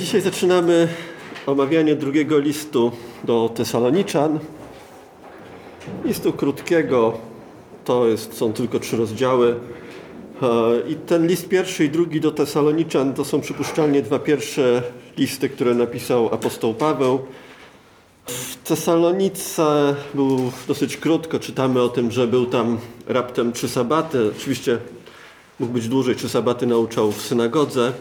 Dzisiaj 0.00 0.20
zaczynamy 0.20 0.88
omawianie 1.46 1.96
drugiego 1.96 2.38
listu 2.38 2.92
do 3.24 3.50
Tesaloniczan. 3.54 4.38
Listu 6.04 6.32
krótkiego, 6.32 7.18
to 7.84 8.06
jest, 8.06 8.36
są 8.36 8.52
tylko 8.52 8.78
trzy 8.78 8.96
rozdziały. 8.96 9.56
E, 10.42 10.90
I 10.90 10.94
ten 10.96 11.26
list 11.26 11.48
pierwszy 11.48 11.84
i 11.84 11.88
drugi 11.88 12.20
do 12.20 12.30
Tesaloniczan 12.30 13.14
to 13.14 13.24
są 13.24 13.40
przypuszczalnie 13.40 14.02
dwa 14.02 14.18
pierwsze 14.18 14.82
listy, 15.18 15.48
które 15.48 15.74
napisał 15.74 16.34
apostoł 16.34 16.74
Paweł. 16.74 17.18
W 18.26 18.56
Tesalonice 18.56 19.94
był 20.14 20.52
dosyć 20.68 20.96
krótko, 20.96 21.38
czytamy 21.38 21.82
o 21.82 21.88
tym, 21.88 22.10
że 22.10 22.26
był 22.26 22.46
tam 22.46 22.78
raptem 23.06 23.52
trzy 23.52 23.68
sabaty. 23.68 24.30
Oczywiście 24.36 24.78
mógł 25.58 25.72
być 25.72 25.88
dłużej, 25.88 26.16
trzy 26.16 26.28
sabaty 26.28 26.66
nauczał 26.66 27.12
w 27.12 27.22
synagodze. 27.22 27.92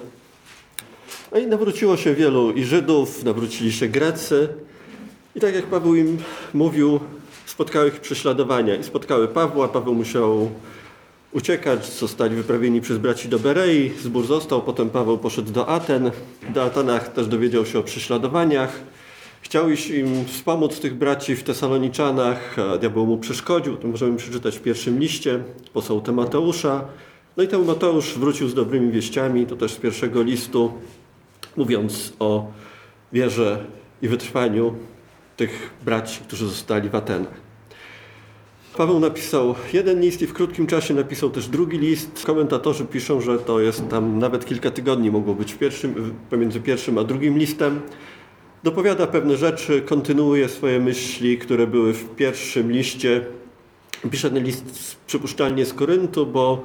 No 1.32 1.40
i 1.40 1.48
nawróciło 1.48 1.98
się 1.98 2.16
wielu 2.16 2.52
i 2.52 2.64
Żydów, 2.64 3.24
nawrócili 3.24 3.72
się 3.72 3.88
Grecy. 3.88 4.48
I 5.36 5.40
tak 5.40 5.56
jak 5.56 5.66
Paweł 5.66 5.96
im 5.96 6.18
mówił, 6.54 7.00
spotkały 7.46 7.88
ich 7.88 8.00
prześladowania. 8.00 8.76
I 8.76 8.84
spotkały 8.84 9.28
Pawła, 9.28 9.68
Paweł 9.68 9.96
musiał 9.96 10.50
uciekać, 11.32 11.86
zostali 11.86 12.36
wyprawieni 12.36 12.82
przez 12.82 12.98
braci 12.98 13.30
do 13.30 13.40
Berei, 13.40 13.92
zbór 14.02 14.26
został, 14.26 14.62
potem 14.62 14.90
Paweł 14.90 15.18
poszedł 15.18 15.52
do 15.52 15.68
Aten. 15.68 16.12
Do 16.54 16.64
Atenach 16.64 17.14
też 17.14 17.28
dowiedział 17.28 17.66
się 17.66 17.80
o 17.80 17.84
prześladowaniach. 17.84 18.80
Chciał 19.42 19.70
iść 19.70 19.90
im 19.90 20.26
wspomóc 20.26 20.80
tych 20.80 20.96
braci 20.96 21.36
w 21.36 21.44
Tesaloniczanach, 21.44 22.56
diabeł 22.80 23.06
mu 23.06 23.18
przeszkodził. 23.18 23.78
To 23.78 23.88
możemy 23.88 24.18
przeczytać 24.18 24.58
w 24.58 24.62
pierwszym 24.62 25.00
liście, 25.00 25.44
posłał 25.74 26.02
Tymoteusza. 26.02 26.86
No 27.38 27.44
i 27.44 27.48
Tymoteusz 27.48 28.14
wrócił 28.18 28.50
z 28.50 28.54
dobrymi 28.54 28.92
wieściami, 28.92 29.46
to 29.46 29.56
też 29.56 29.72
z 29.72 29.76
pierwszego 29.76 30.22
listu, 30.22 30.74
mówiąc 31.58 32.14
o 32.20 32.52
wierze 33.14 33.66
i 34.02 34.08
wytrwaniu 34.08 34.76
tych 35.38 35.74
braci, 35.86 36.20
którzy 36.24 36.48
zostali 36.48 36.90
w 36.90 36.96
Atenach. 36.96 37.50
Paweł 38.78 39.00
napisał 39.00 39.56
jeden 39.74 40.02
list 40.02 40.22
i 40.22 40.28
w 40.28 40.34
krótkim 40.34 40.68
czasie 40.68 40.94
napisał 40.94 41.30
też 41.30 41.48
drugi 41.48 41.78
list. 41.78 42.24
Komentatorzy 42.26 42.86
piszą, 42.86 43.22
że 43.22 43.40
to 43.40 43.60
jest 43.60 43.90
tam 43.90 44.20
nawet 44.20 44.46
kilka 44.46 44.72
tygodni 44.72 45.12
mogło 45.12 45.36
być 45.36 45.54
pierwszym, 45.54 46.16
pomiędzy 46.30 46.60
pierwszym 46.60 46.98
a 46.98 47.04
drugim 47.04 47.38
listem. 47.38 47.82
Dopowiada 48.64 49.08
pewne 49.08 49.38
rzeczy, 49.38 49.82
kontynuuje 49.82 50.50
swoje 50.50 50.80
myśli, 50.80 51.38
które 51.38 51.68
były 51.68 51.94
w 51.94 52.16
pierwszym 52.16 52.72
liście. 52.72 53.26
Pisze 54.12 54.32
ten 54.32 54.44
list 54.44 54.98
przypuszczalnie 55.08 55.66
z 55.66 55.74
Koryntu, 55.74 56.26
bo 56.26 56.64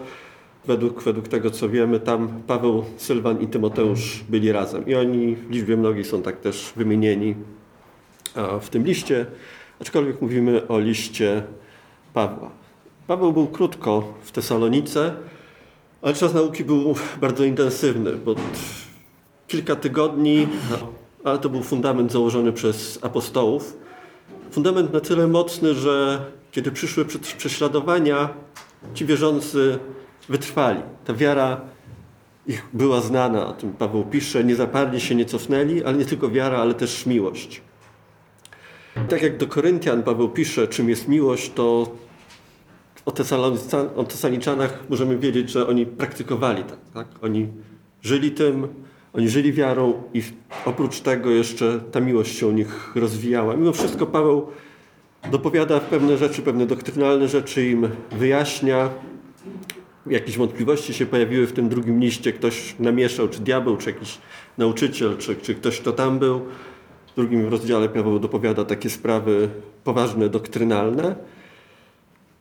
według, 0.66 1.02
według 1.02 1.28
tego 1.28 1.50
co 1.50 1.68
wiemy, 1.68 2.00
tam 2.00 2.28
Paweł, 2.46 2.84
Sylwan 2.96 3.40
i 3.40 3.46
Tymoteusz 3.46 4.24
byli 4.28 4.52
razem. 4.52 4.86
I 4.86 4.94
oni 4.94 5.36
w 5.36 5.50
liczbie 5.50 5.76
mnogiej 5.76 6.04
są 6.04 6.22
tak 6.22 6.40
też 6.40 6.72
wymienieni 6.76 7.34
w 8.60 8.68
tym 8.68 8.84
liście, 8.84 9.26
aczkolwiek 9.80 10.22
mówimy 10.22 10.68
o 10.68 10.78
liście 10.78 11.42
Pawła. 12.14 12.50
Paweł 13.06 13.32
był 13.32 13.46
krótko 13.46 14.14
w 14.22 14.32
Tesalonice, 14.32 15.14
ale 16.02 16.14
czas 16.14 16.34
nauki 16.34 16.64
był 16.64 16.94
bardzo 17.20 17.44
intensywny, 17.44 18.12
bo 18.12 18.34
kilka 19.48 19.76
tygodni, 19.76 20.48
ale 21.24 21.38
to 21.38 21.48
był 21.48 21.62
fundament 21.62 22.12
założony 22.12 22.52
przez 22.52 22.98
apostołów. 23.02 23.76
Fundament 24.50 24.92
na 24.92 25.00
tyle 25.00 25.26
mocny, 25.26 25.74
że 25.74 26.24
kiedy 26.52 26.72
przyszły 26.72 27.04
prześladowania, 27.38 28.28
ci 28.94 29.04
wierzący 29.04 29.78
wytrwali. 30.28 30.80
Ta 31.04 31.14
wiara 31.14 31.60
ich 32.46 32.66
była 32.72 33.00
znana, 33.00 33.46
o 33.46 33.52
tym 33.52 33.72
Paweł 33.72 34.04
pisze, 34.04 34.44
nie 34.44 34.56
zaparli 34.56 35.00
się, 35.00 35.14
nie 35.14 35.24
cofnęli, 35.24 35.84
ale 35.84 35.96
nie 35.96 36.04
tylko 36.04 36.30
wiara, 36.30 36.58
ale 36.58 36.74
też 36.74 37.06
miłość. 37.06 37.62
Tak 39.08 39.22
jak 39.22 39.36
do 39.36 39.46
Koryntian 39.46 40.02
Paweł 40.02 40.28
pisze, 40.28 40.68
czym 40.68 40.88
jest 40.88 41.08
miłość, 41.08 41.52
to 41.54 41.92
o, 43.06 43.12
o 43.96 44.04
Tesaloniczanach 44.04 44.84
możemy 44.88 45.18
wiedzieć, 45.18 45.50
że 45.50 45.66
oni 45.66 45.86
praktykowali 45.86 46.64
tak, 46.64 46.78
tak. 46.94 47.06
Oni 47.22 47.48
żyli 48.02 48.30
tym, 48.30 48.68
oni 49.12 49.28
żyli 49.28 49.52
wiarą 49.52 50.02
i 50.14 50.22
oprócz 50.64 51.00
tego 51.00 51.30
jeszcze 51.30 51.80
ta 51.92 52.00
miłość 52.00 52.38
się 52.38 52.46
u 52.46 52.52
nich 52.52 52.92
rozwijała. 52.94 53.56
Mimo 53.56 53.72
wszystko 53.72 54.06
Paweł 54.06 54.48
dopowiada 55.30 55.80
pewne 55.80 56.16
rzeczy, 56.16 56.42
pewne 56.42 56.66
doktrynalne 56.66 57.28
rzeczy 57.28 57.66
im 57.66 57.88
wyjaśnia. 58.12 58.90
Jakieś 60.06 60.38
wątpliwości 60.38 60.94
się 60.94 61.06
pojawiły 61.06 61.46
w 61.46 61.52
tym 61.52 61.68
drugim 61.68 62.00
liście. 62.00 62.32
Ktoś 62.32 62.74
namieszał, 62.78 63.28
czy 63.28 63.40
diabeł, 63.40 63.76
czy 63.76 63.90
jakiś 63.90 64.18
nauczyciel, 64.58 65.16
czy, 65.18 65.36
czy 65.36 65.54
ktoś, 65.54 65.80
kto 65.80 65.92
tam 65.92 66.18
był. 66.18 66.40
W 67.12 67.16
drugim 67.16 67.48
rozdziale 67.48 67.88
Paweł 67.88 68.18
dopowiada 68.18 68.64
takie 68.64 68.90
sprawy 68.90 69.48
poważne, 69.84 70.28
doktrynalne. 70.28 71.16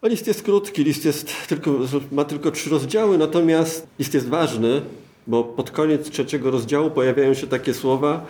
A 0.02 0.08
list 0.08 0.28
jest 0.28 0.44
krótki, 0.44 0.84
list 0.84 1.06
jest 1.06 1.48
tylko, 1.48 1.80
ma 2.12 2.26
tylko 2.26 2.52
trzy 2.52 2.70
rozdziały, 2.70 3.18
natomiast 3.18 3.88
list 4.00 4.14
jest 4.14 4.30
ważny, 4.30 4.82
bo 5.28 5.44
pod 5.44 5.72
koniec 5.72 6.10
trzeciego 6.10 6.52
rozdziału 6.52 6.92
pojawiają 6.92 7.34
się 7.34 7.48
takie 7.48 7.74
słowa 7.74 8.26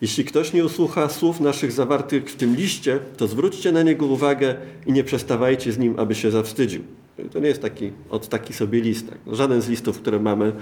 jeśli 0.00 0.24
ktoś 0.24 0.52
nie 0.52 0.64
usłucha 0.64 1.08
słów 1.08 1.40
naszych 1.40 1.72
zawartych 1.72 2.30
w 2.30 2.36
tym 2.36 2.56
liście, 2.56 3.00
to 3.16 3.26
zwróćcie 3.26 3.72
na 3.72 3.82
niego 3.82 4.06
uwagę 4.06 4.54
i 4.86 4.92
nie 4.92 5.04
przestawajcie 5.04 5.72
z 5.72 5.78
nim, 5.78 5.94
aby 5.98 6.14
się 6.14 6.30
zawstydził. 6.30 6.82
To 7.32 7.38
nie 7.38 7.48
jest 7.48 7.62
taki, 7.62 7.92
od 8.10 8.28
taki 8.28 8.52
sobie 8.52 8.80
list. 8.80 9.08
Tak? 9.08 9.18
Żaden 9.34 9.62
z 9.62 9.68
listów, 9.68 10.00
które 10.00 10.20
mamy 10.20 10.52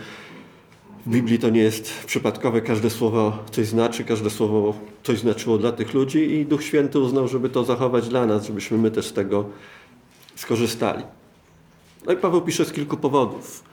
w 1.07 1.11
Biblii 1.11 1.39
to 1.39 1.51
nie 1.51 1.61
jest 1.61 2.05
przypadkowe. 2.07 2.61
Każde 2.61 2.91
słowo 2.91 3.39
coś 3.51 3.67
znaczy, 3.67 4.05
każde 4.05 4.31
słowo 4.31 4.75
coś 5.03 5.19
znaczyło 5.19 5.59
dla 5.59 5.73
tych 5.73 5.95
ludzi 5.95 6.19
i 6.19 6.47
Duch 6.47 6.63
Święty 6.65 6.99
uznał, 6.99 7.29
żeby 7.29 7.49
to 7.49 7.65
zachować 7.65 8.09
dla 8.09 8.27
nas, 8.27 8.47
żebyśmy 8.47 8.79
my 8.79 8.91
też 8.91 9.07
z 9.07 9.13
tego 9.13 9.45
skorzystali. 10.35 11.03
No 12.07 12.13
i 12.13 12.17
Paweł 12.17 12.41
pisze 12.41 12.65
z 12.65 12.73
kilku 12.73 12.97
powodów. 12.97 13.65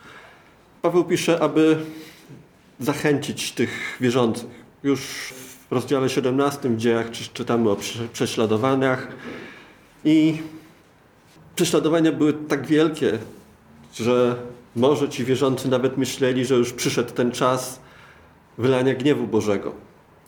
Paweł 0.82 1.04
pisze, 1.04 1.40
aby 1.40 1.78
zachęcić 2.80 3.52
tych 3.52 3.98
wierzących. 4.02 4.50
Już 4.84 5.02
w 5.70 5.72
rozdziale 5.72 6.10
17 6.10 6.70
w 6.70 6.78
dziejach 6.78 7.12
czytamy 7.34 7.70
o 7.70 7.78
prześladowaniach 8.14 9.08
i 10.06 10.38
prześladowania 11.62 12.12
były 12.12 12.34
tak 12.34 12.68
wielkie, 12.68 13.20
że 13.94 14.36
może 14.76 15.10
ci 15.10 15.26
wierzący 15.26 15.70
nawet 15.70 15.98
myśleli, 15.98 16.46
że 16.46 16.56
już 16.56 16.74
przyszedł 16.74 17.14
ten 17.14 17.32
czas 17.32 17.80
wylania 18.58 18.96
gniewu 18.96 19.28
Bożego. 19.28 19.74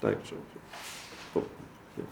Tak, 0.01 0.15
że, 0.25 0.35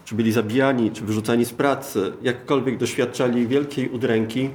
czy 0.04 0.14
byli 0.14 0.32
zabijani, 0.32 0.90
czy 0.90 1.04
wyrzucani 1.04 1.44
z 1.44 1.52
pracy, 1.52 2.12
jakkolwiek 2.22 2.78
doświadczali 2.78 3.46
wielkiej 3.46 3.88
udręki. 3.88 4.50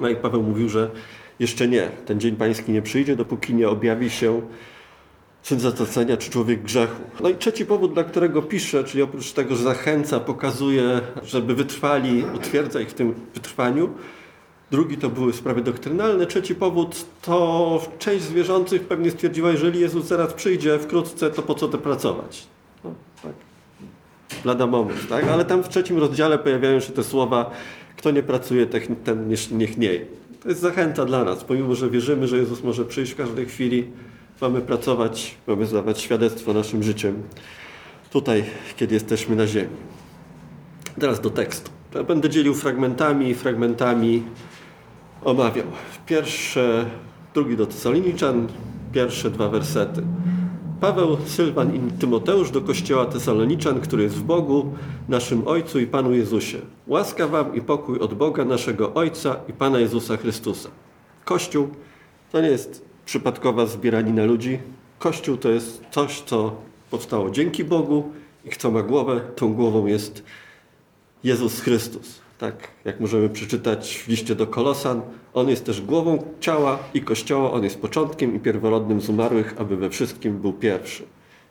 No 0.00 0.08
i 0.08 0.16
Paweł 0.16 0.42
mówił, 0.42 0.68
że 0.68 0.90
jeszcze 1.38 1.68
nie. 1.68 1.88
Ten 2.06 2.20
dzień 2.20 2.36
pański 2.36 2.72
nie 2.72 2.82
przyjdzie, 2.82 3.16
dopóki 3.16 3.54
nie 3.54 3.68
objawi 3.68 4.10
się 4.10 4.42
syn 5.42 5.60
zatracenia 5.60 6.16
czy 6.16 6.30
człowiek 6.30 6.62
grzechu. 6.62 7.02
No 7.20 7.28
i 7.28 7.34
trzeci 7.34 7.66
powód, 7.66 7.94
dla 7.94 8.04
którego 8.04 8.42
pisze, 8.42 8.84
czyli 8.84 9.02
oprócz 9.02 9.32
tego, 9.32 9.56
że 9.56 9.62
zachęca, 9.62 10.20
pokazuje, 10.20 11.00
żeby 11.22 11.54
wytrwali, 11.54 12.24
utwierdza 12.34 12.80
ich 12.80 12.88
w 12.88 12.94
tym 12.94 13.14
wytrwaniu. 13.34 13.90
Drugi 14.70 14.96
to 14.96 15.08
były 15.10 15.32
sprawy 15.32 15.60
doktrynalne. 15.60 16.26
Trzeci 16.26 16.54
powód 16.54 17.04
to 17.22 17.82
część 17.98 18.24
zwierzących 18.24 18.82
pewnie 18.82 19.10
stwierdziła, 19.10 19.50
jeżeli 19.50 19.80
Jezus 19.80 20.04
zaraz 20.04 20.32
przyjdzie 20.32 20.78
wkrótce, 20.78 21.30
to 21.30 21.42
po 21.42 21.54
co 21.54 21.68
to 21.68 21.78
pracować? 21.78 22.46
No, 22.84 22.94
tak. 24.44 24.68
Moment, 24.70 25.08
tak? 25.08 25.24
Ale 25.24 25.44
tam 25.44 25.62
w 25.62 25.68
trzecim 25.68 25.98
rozdziale 25.98 26.38
pojawiają 26.38 26.80
się 26.80 26.92
te 26.92 27.04
słowa, 27.04 27.50
kto 27.96 28.10
nie 28.10 28.22
pracuje, 28.22 28.66
ten 29.04 29.28
niech 29.50 29.78
nie. 29.78 30.00
To 30.42 30.48
jest 30.48 30.60
zachęta 30.60 31.04
dla 31.04 31.24
nas, 31.24 31.44
pomimo, 31.44 31.74
że 31.74 31.90
wierzymy, 31.90 32.28
że 32.28 32.36
Jezus 32.36 32.62
może 32.62 32.84
przyjść 32.84 33.12
w 33.12 33.16
każdej 33.16 33.46
chwili, 33.46 33.86
mamy 34.40 34.60
pracować, 34.60 35.34
mamy 35.46 35.66
zdawać 35.66 36.00
świadectwo 36.00 36.52
naszym 36.52 36.82
życiem 36.82 37.22
tutaj, 38.10 38.44
kiedy 38.76 38.94
jesteśmy 38.94 39.36
na 39.36 39.46
ziemi. 39.46 39.76
Teraz 41.00 41.20
do 41.20 41.30
tekstu. 41.30 41.70
Ja 41.94 42.04
będę 42.04 42.30
dzielił 42.30 42.54
fragmentami, 42.54 43.34
fragmentami 43.34 44.22
omawiał. 45.24 45.66
Pierwsze, 46.06 46.86
drugi 47.34 47.56
do 47.56 47.66
Tesaloniczan, 47.66 48.48
pierwsze 48.92 49.30
dwa 49.30 49.48
wersety. 49.48 50.02
Paweł, 50.80 51.16
Sylwan 51.26 51.74
i 51.74 51.92
Tymoteusz 51.92 52.50
do 52.50 52.60
kościoła 52.60 53.06
Tesaloniczan, 53.06 53.80
który 53.80 54.02
jest 54.02 54.14
w 54.14 54.22
Bogu, 54.22 54.72
naszym 55.08 55.48
Ojcu 55.48 55.78
i 55.78 55.86
Panu 55.86 56.14
Jezusie. 56.14 56.58
Łaska 56.86 57.26
wam 57.26 57.54
i 57.54 57.60
pokój 57.60 57.98
od 57.98 58.14
Boga, 58.14 58.44
naszego 58.44 58.94
Ojca 58.94 59.36
i 59.48 59.52
Pana 59.52 59.78
Jezusa 59.78 60.16
Chrystusa. 60.16 60.68
Kościół 61.24 61.68
to 62.32 62.40
nie 62.40 62.48
jest 62.48 62.87
przypadkowa 63.08 63.66
zbieranina 63.66 64.24
ludzi. 64.24 64.58
Kościół 64.98 65.36
to 65.36 65.48
jest 65.48 65.82
coś, 65.90 66.20
co 66.20 66.56
powstało 66.90 67.30
dzięki 67.30 67.64
Bogu 67.64 68.12
i 68.44 68.48
kto 68.48 68.70
ma 68.70 68.82
głowę, 68.82 69.20
tą 69.36 69.54
głową 69.54 69.86
jest 69.86 70.22
Jezus 71.24 71.60
Chrystus. 71.60 72.20
Tak 72.38 72.54
jak 72.84 73.00
możemy 73.00 73.28
przeczytać 73.28 73.98
w 73.98 74.08
liście 74.08 74.34
do 74.34 74.46
Kolosan, 74.46 75.02
On 75.34 75.48
jest 75.48 75.64
też 75.64 75.80
głową 75.80 76.24
ciała 76.40 76.78
i 76.94 77.02
Kościoła, 77.02 77.52
On 77.52 77.64
jest 77.64 77.80
początkiem 77.80 78.36
i 78.36 78.40
pierworodnym 78.40 79.00
z 79.00 79.08
umarłych, 79.08 79.54
aby 79.58 79.76
we 79.76 79.90
wszystkim 79.90 80.38
był 80.38 80.52
pierwszy. 80.52 81.04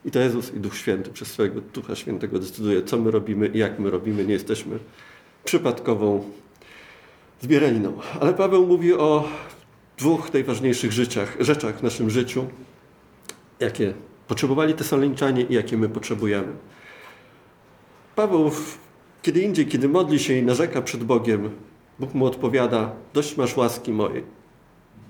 I 0.06 0.12
to 0.12 0.20
Jezus 0.20 0.54
i 0.54 0.60
Duch 0.60 0.78
Święty 0.78 1.10
przez 1.10 1.28
swojego 1.28 1.62
Ducha 1.74 1.96
Świętego 1.96 2.40
decyduje, 2.40 2.84
co 2.84 2.98
my 2.98 3.12
robimy 3.12 3.48
i 3.48 3.58
jak 3.58 3.80
my 3.80 3.90
robimy. 3.90 4.26
Nie 4.26 4.34
jesteśmy 4.34 4.80
przypadkową 5.44 6.24
zbieraniną. 7.42 7.94
Ale 8.20 8.34
Paweł 8.34 8.68
mówi 8.68 8.94
o 8.94 9.24
dwóch 9.98 10.34
najważniejszych 10.34 10.92
życiach, 10.92 11.38
rzeczach 11.40 11.80
w 11.80 11.84
naszym 11.84 12.10
życiu, 12.10 12.48
jakie 13.60 13.94
potrzebowali 14.28 14.74
Tesaloniczanie 14.74 15.42
i 15.42 15.54
jakie 15.54 15.78
my 15.78 15.90
potrzebujemy. 15.90 16.54
Paweł 18.16 18.52
kiedy 19.22 19.42
indziej, 19.42 19.68
kiedy 19.68 19.90
modli 19.90 20.20
się 20.20 20.34
i 20.34 20.44
narzeka 20.44 20.82
przed 20.82 21.04
Bogiem, 21.04 21.50
Bóg 22.00 22.14
mu 22.14 22.26
odpowiada, 22.26 22.92
dość 23.14 23.38
masz 23.38 23.58
łaski 23.58 23.92
mojej. 23.92 24.24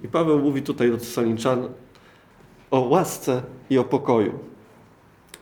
I 0.04 0.08
Paweł 0.08 0.40
mówi 0.40 0.62
tutaj 0.62 0.92
do 0.92 0.98
Tesaloniczan 0.98 1.70
o 2.72 2.80
łasce 2.80 3.42
i 3.70 3.78
o 3.78 3.84
pokoju. 3.84 4.40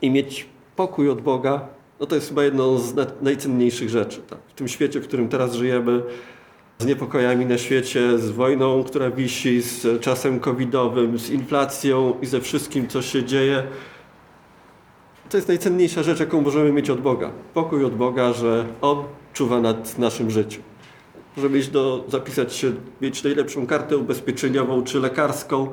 I 0.01 0.11
mieć 0.11 0.45
pokój 0.75 1.09
od 1.09 1.21
Boga, 1.21 1.67
no 1.99 2.05
to 2.05 2.15
jest 2.15 2.27
chyba 2.27 2.43
jedną 2.43 2.77
z 2.77 2.95
najcenniejszych 3.21 3.89
rzeczy. 3.89 4.21
Tak? 4.21 4.39
W 4.47 4.53
tym 4.53 4.67
świecie, 4.67 4.99
w 4.99 5.07
którym 5.07 5.29
teraz 5.29 5.53
żyjemy, 5.53 6.01
z 6.79 6.85
niepokojami 6.85 7.45
na 7.45 7.57
świecie, 7.57 8.19
z 8.19 8.31
wojną, 8.31 8.83
która 8.83 9.11
wisi, 9.11 9.61
z 9.61 10.01
czasem 10.01 10.39
covidowym, 10.39 11.19
z 11.19 11.29
inflacją 11.29 12.13
i 12.21 12.25
ze 12.25 12.41
wszystkim, 12.41 12.87
co 12.87 13.01
się 13.01 13.23
dzieje, 13.23 13.63
to 15.29 15.37
jest 15.37 15.47
najcenniejsza 15.47 16.03
rzecz, 16.03 16.19
jaką 16.19 16.41
możemy 16.41 16.71
mieć 16.71 16.89
od 16.89 17.01
Boga. 17.01 17.31
Pokój 17.53 17.85
od 17.85 17.95
Boga, 17.95 18.33
że 18.33 18.65
On 18.81 19.03
czuwa 19.33 19.61
nad 19.61 19.97
naszym 19.97 20.31
życiem. 20.31 20.61
Żeby 21.37 21.59
iść 21.59 21.69
do, 21.69 22.05
zapisać 22.07 22.53
się, 22.53 22.71
mieć 23.01 23.23
najlepszą 23.23 23.67
kartę 23.67 23.97
ubezpieczeniową 23.97 24.83
czy 24.83 24.99
lekarską, 24.99 25.67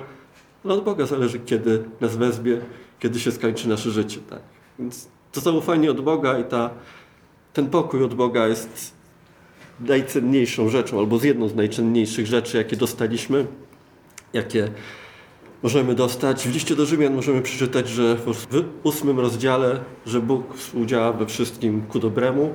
no 0.64 0.74
od 0.74 0.84
Boga 0.84 1.06
zależy, 1.06 1.40
kiedy 1.40 1.84
nas 2.00 2.16
wezmie, 2.16 2.58
kiedy 2.98 3.20
się 3.20 3.32
skończy 3.32 3.68
nasze 3.68 3.90
życie. 3.90 4.18
Tak? 4.30 4.40
Więc 4.78 5.08
to 5.32 5.40
zaufanie 5.40 5.90
od 5.90 6.00
Boga 6.00 6.38
i 6.38 6.44
ta, 6.44 6.70
ten 7.52 7.70
pokój 7.70 8.04
od 8.04 8.14
Boga 8.14 8.46
jest 8.46 8.94
najcenniejszą 9.86 10.68
rzeczą, 10.68 10.98
albo 10.98 11.18
z 11.18 11.24
jedną 11.24 11.48
z 11.48 11.54
najcenniejszych 11.54 12.26
rzeczy, 12.26 12.56
jakie 12.56 12.76
dostaliśmy, 12.76 13.46
jakie 14.32 14.68
możemy 15.62 15.94
dostać. 15.94 16.48
W 16.48 16.54
liście 16.54 16.76
do 16.76 16.86
Rzymian 16.86 17.14
możemy 17.14 17.42
przeczytać, 17.42 17.88
że 17.88 18.16
w 18.16 18.64
ósmym 18.82 19.20
rozdziale, 19.20 19.80
że 20.06 20.20
Bóg 20.20 20.54
współdziała 20.54 21.12
we 21.12 21.26
wszystkim 21.26 21.82
ku 21.82 21.98
dobremu, 21.98 22.54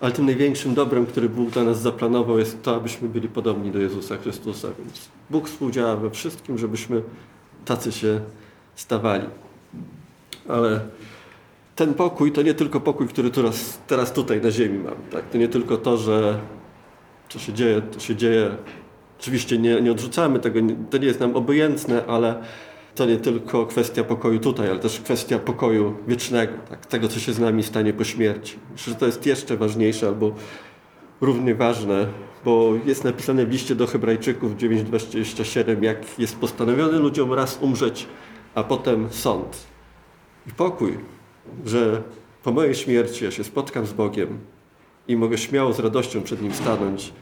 ale 0.00 0.12
tym 0.12 0.26
największym 0.26 0.74
dobrem, 0.74 1.06
który 1.06 1.28
Bóg 1.28 1.50
dla 1.50 1.64
nas 1.64 1.80
zaplanował, 1.80 2.38
jest 2.38 2.62
to, 2.62 2.76
abyśmy 2.76 3.08
byli 3.08 3.28
podobni 3.28 3.70
do 3.70 3.78
Jezusa 3.78 4.16
Chrystusa. 4.16 4.68
Więc 4.78 5.08
Bóg 5.30 5.48
współdziała 5.48 5.96
we 5.96 6.10
wszystkim, 6.10 6.58
żebyśmy 6.58 7.02
tacy 7.64 7.92
się 7.92 8.20
stawali. 8.74 9.26
Ale 10.48 10.80
ten 11.76 11.94
pokój 11.94 12.32
to 12.32 12.42
nie 12.42 12.54
tylko 12.54 12.80
pokój, 12.80 13.08
który 13.08 13.30
teraz, 13.30 13.78
teraz 13.86 14.12
tutaj 14.12 14.42
na 14.42 14.50
ziemi 14.50 14.78
mam. 14.78 14.94
Tak? 15.10 15.30
To 15.30 15.38
nie 15.38 15.48
tylko 15.48 15.76
to, 15.76 15.96
że 15.96 16.38
co 17.28 17.38
się 17.38 17.52
dzieje, 17.52 17.82
to 17.82 18.00
się 18.00 18.16
dzieje 18.16 18.56
Oczywiście 19.20 19.58
nie, 19.58 19.80
nie 19.80 19.92
odrzucamy 19.92 20.38
tego, 20.38 20.60
to 20.90 20.98
nie 20.98 21.06
jest 21.06 21.20
nam 21.20 21.36
obojętne, 21.36 22.06
ale 22.06 22.42
to 22.94 23.06
nie 23.06 23.16
tylko 23.16 23.66
kwestia 23.66 24.04
pokoju 24.04 24.38
tutaj, 24.38 24.70
ale 24.70 24.78
też 24.78 25.00
kwestia 25.00 25.38
pokoju 25.38 25.96
wiecznego, 26.08 26.52
tak? 26.68 26.86
tego, 26.86 27.08
co 27.08 27.20
się 27.20 27.32
z 27.32 27.38
nami 27.38 27.62
stanie 27.62 27.92
po 27.92 28.04
śmierci. 28.04 28.58
Myślę, 28.72 28.92
że 28.92 28.98
to 28.98 29.06
jest 29.06 29.26
jeszcze 29.26 29.56
ważniejsze 29.56 30.08
albo 30.08 30.32
równie 31.20 31.54
ważne, 31.54 32.06
bo 32.44 32.72
jest 32.86 33.04
napisane 33.04 33.46
w 33.46 33.50
liście 33.50 33.74
do 33.74 33.86
Hebrajczyków 33.86 34.56
9:27, 34.56 35.82
jak 35.82 36.18
jest 36.18 36.36
postanowiony 36.36 36.98
ludziom 36.98 37.32
raz 37.32 37.58
umrzeć, 37.60 38.06
a 38.54 38.64
potem 38.64 39.08
sąd. 39.10 39.66
I 40.46 40.50
pokój, 40.50 40.98
że 41.66 42.02
po 42.42 42.52
mojej 42.52 42.74
śmierci 42.74 43.24
ja 43.24 43.30
się 43.30 43.44
spotkam 43.44 43.86
z 43.86 43.92
Bogiem 43.92 44.38
i 45.08 45.16
mogę 45.16 45.38
śmiało 45.38 45.72
z 45.72 45.78
radością 45.78 46.22
przed 46.22 46.42
Nim 46.42 46.54
stanąć 46.54 47.12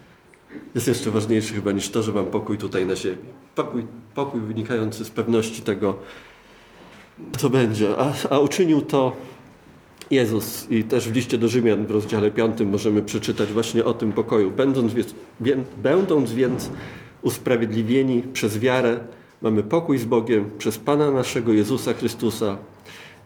jest 0.75 0.89
jeszcze 0.89 1.11
ważniejszy 1.11 1.55
chyba 1.55 1.73
niż 1.73 1.89
to, 1.89 2.03
że 2.03 2.13
mam 2.13 2.27
pokój 2.27 2.59
tutaj 2.59 2.87
na 2.87 2.97
ziemi. 2.97 3.17
Pokój, 3.55 3.87
pokój 4.15 4.41
wynikający 4.41 5.05
z 5.05 5.11
pewności 5.11 5.63
tego, 5.63 5.97
co 7.39 7.51
będzie. 7.51 7.89
A, 7.99 8.13
a 8.31 8.39
uczynił 8.39 8.81
to 8.81 9.17
Jezus 10.11 10.71
i 10.71 10.85
też 10.85 11.09
w 11.09 11.15
liście 11.15 11.39
do 11.39 11.49
Rzymian 11.49 11.87
w 11.87 11.91
rozdziale 11.91 12.31
5 12.31 12.61
możemy 12.61 13.03
przeczytać 13.03 13.53
właśnie 13.53 13.85
o 13.85 13.95
tym 13.95 14.13
pokoju. 14.13 14.51
Będąc 14.51 14.95
więc, 14.95 15.15
będąc 15.83 16.33
więc 16.33 16.71
usprawiedliwieni 17.23 18.23
przez 18.23 18.59
wiarę, 18.59 19.01
mamy 19.43 19.63
pokój 19.63 19.99
z 19.99 20.05
Bogiem 20.05 20.51
przez 20.59 20.79
Pana 20.79 21.11
naszego 21.11 21.53
Jezusa 21.53 21.93
Chrystusa, 21.93 22.59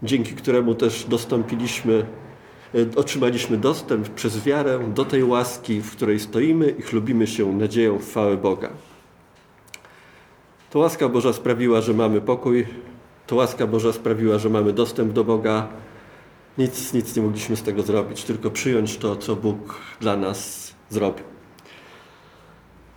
dzięki 0.03 0.33
któremu 0.33 0.75
też 0.75 1.05
dostąpiliśmy 1.05 2.07
otrzymaliśmy 2.97 3.57
dostęp 3.57 4.09
przez 4.09 4.45
wiarę 4.45 4.81
do 4.95 5.05
tej 5.05 5.25
łaski, 5.25 5.81
w 5.81 5.91
której 5.91 6.21
stoimy 6.21 6.71
i 6.79 6.83
chlubimy 6.83 7.27
się 7.27 7.53
nadzieją 7.53 7.99
w 7.99 8.09
chwałę 8.09 8.37
Boga. 8.37 8.71
To 10.71 10.79
łaska 10.79 11.09
Boża 11.09 11.33
sprawiła, 11.33 11.81
że 11.81 11.95
mamy 11.95 12.21
pokój, 12.21 12.67
to 13.27 13.37
łaska 13.37 13.67
Boża 13.67 13.93
sprawiła, 13.93 14.39
że 14.39 14.51
mamy 14.51 14.73
dostęp 14.73 15.13
do 15.13 15.25
Boga. 15.25 15.69
Nic, 16.59 16.93
nic 16.93 17.17
nie 17.17 17.23
mogliśmy 17.23 17.57
z 17.57 17.63
tego 17.63 17.83
zrobić, 17.83 18.25
tylko 18.25 18.51
przyjąć 18.51 18.97
to, 18.97 19.17
co 19.17 19.37
Bóg 19.37 19.81
dla 20.01 20.17
nas 20.17 20.71
zrobił. 20.91 21.25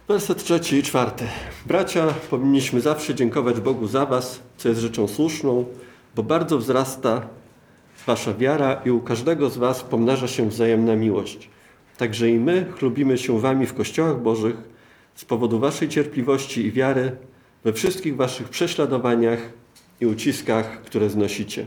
Werset 0.08 0.44
trzeci 0.44 0.76
i 0.76 0.84
czwarty. 0.84 1.26
Bracia, 1.66 2.08
powinniśmy 2.30 2.82
zawsze 2.82 3.16
dziękować 3.16 3.60
Bogu 3.60 3.88
za 3.88 4.06
Was, 4.06 4.40
co 4.58 4.70
jest 4.70 4.82
rzeczą 4.82 5.08
słuszną, 5.08 5.66
bo 6.16 6.24
bardzo 6.24 6.58
wzrasta 6.58 7.22
Wasza 8.08 8.34
wiara 8.34 8.82
i 8.86 8.92
u 8.92 9.02
każdego 9.02 9.50
z 9.50 9.58
Was 9.58 9.84
pomnaża 9.84 10.28
się 10.28 10.50
wzajemna 10.50 10.96
miłość. 10.96 11.50
Także 11.98 12.30
i 12.30 12.40
my 12.40 12.66
chlubimy 12.78 13.18
się 13.18 13.40
Wami 13.40 13.66
w 13.66 13.74
kościołach 13.74 14.22
Bożych 14.22 14.56
z 15.16 15.26
powodu 15.26 15.60
Waszej 15.60 15.90
cierpliwości 15.90 16.66
i 16.66 16.72
wiary 16.72 17.16
we 17.64 17.74
wszystkich 17.74 18.16
Waszych 18.16 18.50
prześladowaniach 18.50 19.40
i 20.02 20.06
uciskach, 20.06 20.82
które 20.82 21.10
znosicie. 21.10 21.66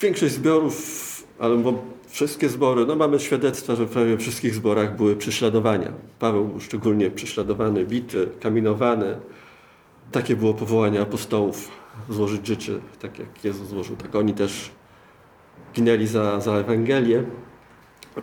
Większość 0.00 0.34
zbiorów, 0.34 1.26
albo 1.38 1.82
wszystkie 2.08 2.48
zbory, 2.48 2.86
no 2.86 2.96
mamy 2.96 3.18
świadectwa, 3.18 3.76
że 3.76 3.86
prawie 3.86 4.10
we 4.10 4.18
wszystkich 4.18 4.54
zborach 4.54 4.96
były 4.96 5.16
prześladowania. 5.16 5.92
Paweł 6.18 6.44
był 6.44 6.60
szczególnie 6.60 7.10
prześladowany, 7.10 7.86
bity, 7.86 8.28
kaminowany. 8.40 9.16
Takie 10.12 10.36
było 10.36 10.54
powołanie 10.54 11.00
apostołów 11.00 11.79
złożyć 12.08 12.46
życie, 12.46 12.72
tak 13.00 13.18
jak 13.18 13.44
Jezus 13.44 13.68
złożył, 13.68 13.96
tak 13.96 14.14
oni 14.14 14.34
też 14.34 14.70
ginęli 15.74 16.06
za, 16.06 16.40
za 16.40 16.52
Ewangelię. 16.52 17.24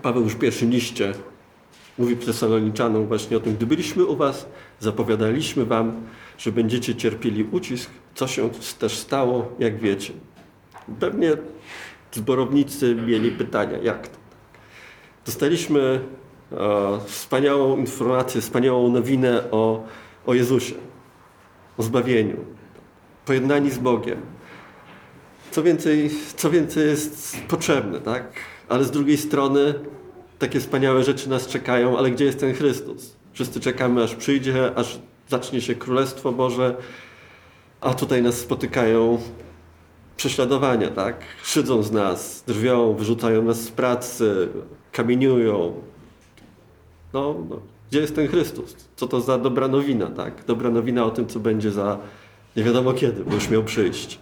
Paweł 0.02 0.24
już 0.24 0.34
w 0.34 0.40
pierwszym 0.40 0.70
liście 0.70 1.14
mówi 1.98 2.18
Tesaloniczanów 2.18 3.08
właśnie 3.08 3.38
o 3.38 3.40
tym, 3.40 3.56
gdy 3.56 3.66
byliśmy 3.66 4.06
u 4.06 4.16
was, 4.16 4.48
zapowiadaliśmy 4.80 5.66
wam, 5.66 6.02
że 6.38 6.52
będziecie 6.52 6.96
cierpieli 6.96 7.44
ucisk, 7.44 7.92
co 8.16 8.28
się 8.28 8.50
też 8.80 8.98
stało, 8.98 9.52
jak 9.60 9.80
wiecie. 9.80 10.14
Pewnie 11.00 11.34
zborownicy 12.12 12.96
mieli 12.96 13.32
pytania, 13.32 13.78
jak 13.78 14.08
to? 14.08 14.18
Dostaliśmy 15.26 16.02
e, 16.52 17.00
wspaniałą 17.06 17.78
informację, 17.78 18.42
wspaniałą 18.42 18.92
nowinę 18.92 19.52
o, 19.52 19.84
o 20.26 20.34
Jezusie, 20.34 20.76
o 21.78 21.84
zbawieniu, 21.84 22.38
pojednani 23.28 23.72
z 23.72 23.78
Bogiem. 23.78 24.22
Co 25.52 25.64
więcej, 25.64 26.10
co 26.36 26.50
więcej 26.50 26.88
jest 26.88 27.38
potrzebne, 27.48 28.00
tak? 28.00 28.34
Ale 28.70 28.84
z 28.84 28.92
drugiej 28.92 29.18
strony 29.18 29.74
takie 30.40 30.60
wspaniałe 30.60 31.04
rzeczy 31.04 31.30
nas 31.30 31.48
czekają, 31.48 31.98
ale 31.98 32.12
gdzie 32.12 32.26
jest 32.26 32.40
ten 32.40 32.54
Chrystus? 32.54 33.16
Wszyscy 33.34 33.60
czekamy, 33.60 34.04
aż 34.04 34.16
przyjdzie, 34.16 34.72
aż 34.76 35.00
zacznie 35.30 35.62
się 35.62 35.76
Królestwo 35.76 36.32
Boże, 36.32 36.76
a 37.82 37.94
tutaj 37.94 38.24
nas 38.24 38.36
spotykają 38.36 39.20
prześladowania, 40.18 40.90
tak? 40.90 41.22
Szydzą 41.44 41.84
z 41.84 41.92
nas, 41.92 42.44
drwią, 42.48 42.94
wyrzucają 42.94 43.44
nas 43.44 43.62
z 43.62 43.72
pracy, 43.72 44.50
kamieniują. 44.92 45.74
No, 47.14 47.36
no, 47.50 47.60
gdzie 47.90 48.00
jest 48.00 48.16
ten 48.16 48.28
Chrystus? 48.28 48.76
Co 48.96 49.08
to 49.08 49.22
za 49.22 49.38
dobra 49.38 49.68
nowina, 49.68 50.08
tak? 50.08 50.46
Dobra 50.46 50.70
nowina 50.70 51.06
o 51.06 51.12
tym, 51.12 51.28
co 51.28 51.40
będzie 51.40 51.72
za 51.72 51.98
nie 52.58 52.64
wiadomo 52.64 52.94
kiedy, 52.94 53.24
bo 53.24 53.36
już 53.36 53.50
miał 53.50 53.64
przyjść. 53.64 54.20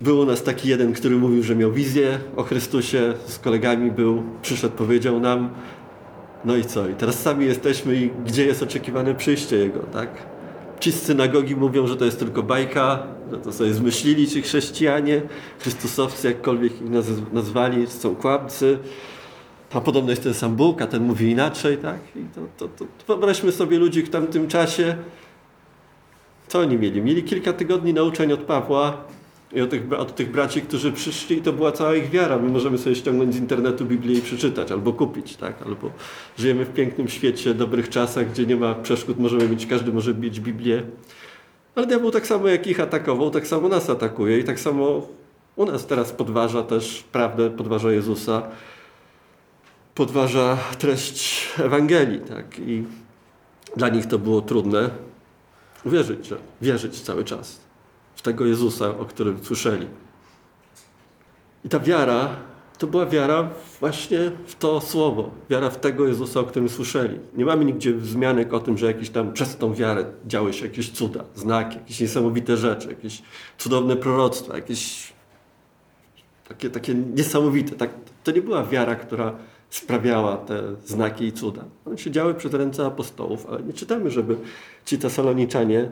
Był 0.00 0.18
u 0.20 0.24
nas 0.24 0.42
taki 0.42 0.68
jeden, 0.68 0.92
który 0.92 1.16
mówił, 1.16 1.42
że 1.42 1.56
miał 1.56 1.72
wizję 1.72 2.18
o 2.36 2.42
Chrystusie, 2.42 3.14
z 3.26 3.38
kolegami 3.38 3.90
był, 3.90 4.22
przyszedł, 4.42 4.76
powiedział 4.76 5.20
nam, 5.20 5.50
no 6.44 6.56
i 6.56 6.64
co? 6.64 6.88
I 6.88 6.94
teraz 6.94 7.20
sami 7.20 7.46
jesteśmy 7.46 7.96
i 7.96 8.10
gdzie 8.26 8.46
jest 8.46 8.62
oczekiwane 8.62 9.14
przyjście 9.14 9.56
Jego, 9.56 9.80
tak? 9.80 10.08
Ci 10.80 10.92
z 10.92 11.02
synagogi 11.02 11.56
mówią, 11.56 11.86
że 11.86 11.96
to 11.96 12.04
jest 12.04 12.18
tylko 12.18 12.42
bajka, 12.42 13.02
że 13.30 13.38
to 13.38 13.52
sobie 13.52 13.74
zmyślili 13.74 14.28
ci 14.28 14.42
chrześcijanie, 14.42 15.22
chrystusowcy, 15.58 16.28
jakkolwiek 16.28 16.72
ich 16.72 16.90
nazwali, 17.32 17.86
są 17.86 18.16
kłamcy. 18.16 18.78
A 19.72 19.80
podobno 19.80 20.10
jest 20.10 20.22
ten 20.22 20.34
sam 20.34 20.56
Bóg, 20.56 20.82
a 20.82 20.86
ten 20.86 21.02
mówi 21.02 21.30
inaczej, 21.30 21.78
tak? 21.78 21.98
I 22.16 22.24
to, 22.34 22.40
to, 22.56 22.68
to, 22.68 22.84
wyobraźmy 23.06 23.52
sobie 23.52 23.78
ludzi 23.78 24.02
w 24.02 24.10
tamtym 24.10 24.48
czasie, 24.48 24.96
co 26.52 26.58
oni 26.58 26.78
mieli? 26.78 27.02
Mieli 27.02 27.22
kilka 27.22 27.52
tygodni 27.52 27.94
nauczeń 27.94 28.32
od 28.32 28.40
Pawła, 28.40 29.04
I 29.52 29.60
od 29.60 29.70
tych, 29.70 29.92
od 29.92 30.14
tych 30.14 30.30
braci, 30.30 30.62
którzy 30.62 30.92
przyszli, 30.92 31.42
to 31.42 31.52
była 31.52 31.72
cała 31.72 31.94
ich 31.94 32.10
wiara. 32.10 32.38
My 32.38 32.48
możemy 32.48 32.78
sobie 32.78 32.96
ściągnąć 32.96 33.34
z 33.34 33.38
internetu 33.38 33.84
Biblię 33.84 34.18
i 34.18 34.22
przeczytać, 34.22 34.72
albo 34.72 34.92
kupić, 34.92 35.36
tak? 35.36 35.62
Albo 35.66 35.90
żyjemy 36.38 36.64
w 36.64 36.72
pięknym 36.72 37.08
świecie, 37.08 37.54
dobrych 37.54 37.88
czasach, 37.88 38.30
gdzie 38.30 38.46
nie 38.46 38.56
ma 38.56 38.74
przeszkód, 38.74 39.18
możemy 39.18 39.48
mieć, 39.48 39.66
każdy 39.66 39.92
może 39.92 40.14
mieć 40.14 40.40
Biblię. 40.40 40.82
Ale 41.74 41.86
diabeł 41.86 42.10
tak 42.10 42.26
samo 42.26 42.48
jak 42.48 42.66
ich 42.66 42.80
atakował, 42.80 43.30
tak 43.30 43.46
samo 43.46 43.68
nas 43.68 43.90
atakuje 43.90 44.38
i 44.38 44.44
tak 44.44 44.60
samo 44.60 45.06
u 45.56 45.64
nas 45.66 45.86
teraz 45.86 46.12
podważa 46.12 46.62
też 46.62 47.04
prawdę, 47.12 47.50
podważa 47.50 47.92
Jezusa, 47.92 48.42
podważa 49.94 50.58
treść 50.78 51.48
Ewangelii, 51.58 52.20
tak? 52.20 52.58
I 52.58 52.84
dla 53.76 53.88
nich 53.88 54.06
to 54.06 54.18
było 54.18 54.40
trudne 54.40 55.11
uwierzyć, 55.84 56.26
że 56.26 56.36
wierzyć 56.62 57.00
cały 57.00 57.24
czas 57.24 57.60
w 58.14 58.22
tego 58.22 58.46
Jezusa, 58.46 58.98
o 58.98 59.04
którym 59.04 59.44
słyszeli. 59.44 59.86
I 61.64 61.68
ta 61.68 61.80
wiara 61.80 62.36
to 62.78 62.86
była 62.86 63.06
wiara 63.06 63.50
właśnie 63.80 64.18
w 64.46 64.54
to 64.54 64.80
słowo, 64.80 65.30
wiara 65.50 65.70
w 65.70 65.80
tego 65.80 66.06
Jezusa, 66.06 66.40
o 66.40 66.44
którym 66.44 66.68
słyszeli. 66.68 67.18
Nie 67.36 67.44
mamy 67.44 67.64
nigdzie 67.64 67.94
wzmianek 67.94 68.52
o 68.52 68.60
tym, 68.60 68.78
że 68.78 68.86
jakieś 68.86 69.10
tam 69.10 69.32
przez 69.32 69.56
tą 69.56 69.74
wiarę 69.74 70.04
działy 70.26 70.52
się 70.52 70.66
jakieś 70.66 70.90
cuda, 70.90 71.24
znaki, 71.34 71.76
jakieś 71.76 72.00
niesamowite 72.00 72.56
rzeczy, 72.56 72.88
jakieś 72.88 73.22
cudowne 73.58 73.96
proroctwa, 73.96 74.56
jakieś 74.56 75.12
takie, 76.48 76.70
takie 76.70 76.94
niesamowite. 76.94 77.76
Tak, 77.76 77.90
to 78.24 78.30
nie 78.30 78.42
była 78.42 78.64
wiara, 78.64 78.94
która 78.94 79.32
sprawiała 79.72 80.36
te 80.36 80.62
znaki 80.84 81.24
i 81.24 81.32
cuda. 81.32 81.64
One 81.86 81.98
się 81.98 82.10
działy 82.10 82.34
przez 82.34 82.54
ręce 82.54 82.86
apostołów, 82.86 83.46
ale 83.46 83.62
nie 83.62 83.72
czytamy, 83.72 84.10
żeby 84.10 84.36
ci 84.84 84.98
tesaloniczanie 84.98 85.90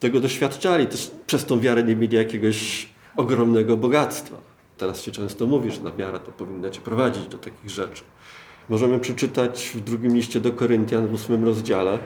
tego 0.00 0.20
doświadczali. 0.20 0.86
Też 0.86 1.10
przez 1.26 1.44
tą 1.44 1.60
wiarę 1.60 1.82
nie 1.82 1.96
mieli 1.96 2.16
jakiegoś 2.16 2.88
ogromnego 3.16 3.76
bogactwa. 3.76 4.36
Teraz 4.78 5.02
się 5.02 5.12
często 5.12 5.46
mówi, 5.46 5.70
że 5.70 5.78
ta 5.78 5.92
wiara 5.92 6.18
to 6.18 6.32
powinna 6.32 6.70
cię 6.70 6.80
prowadzić 6.80 7.26
do 7.26 7.38
takich 7.38 7.70
rzeczy. 7.70 8.02
Możemy 8.68 9.00
przeczytać 9.00 9.72
w 9.74 9.80
drugim 9.80 10.14
liście 10.14 10.40
do 10.40 10.52
Koryntian 10.52 11.06
w 11.06 11.12
ósmym 11.12 11.44
rozdziale, 11.44 11.98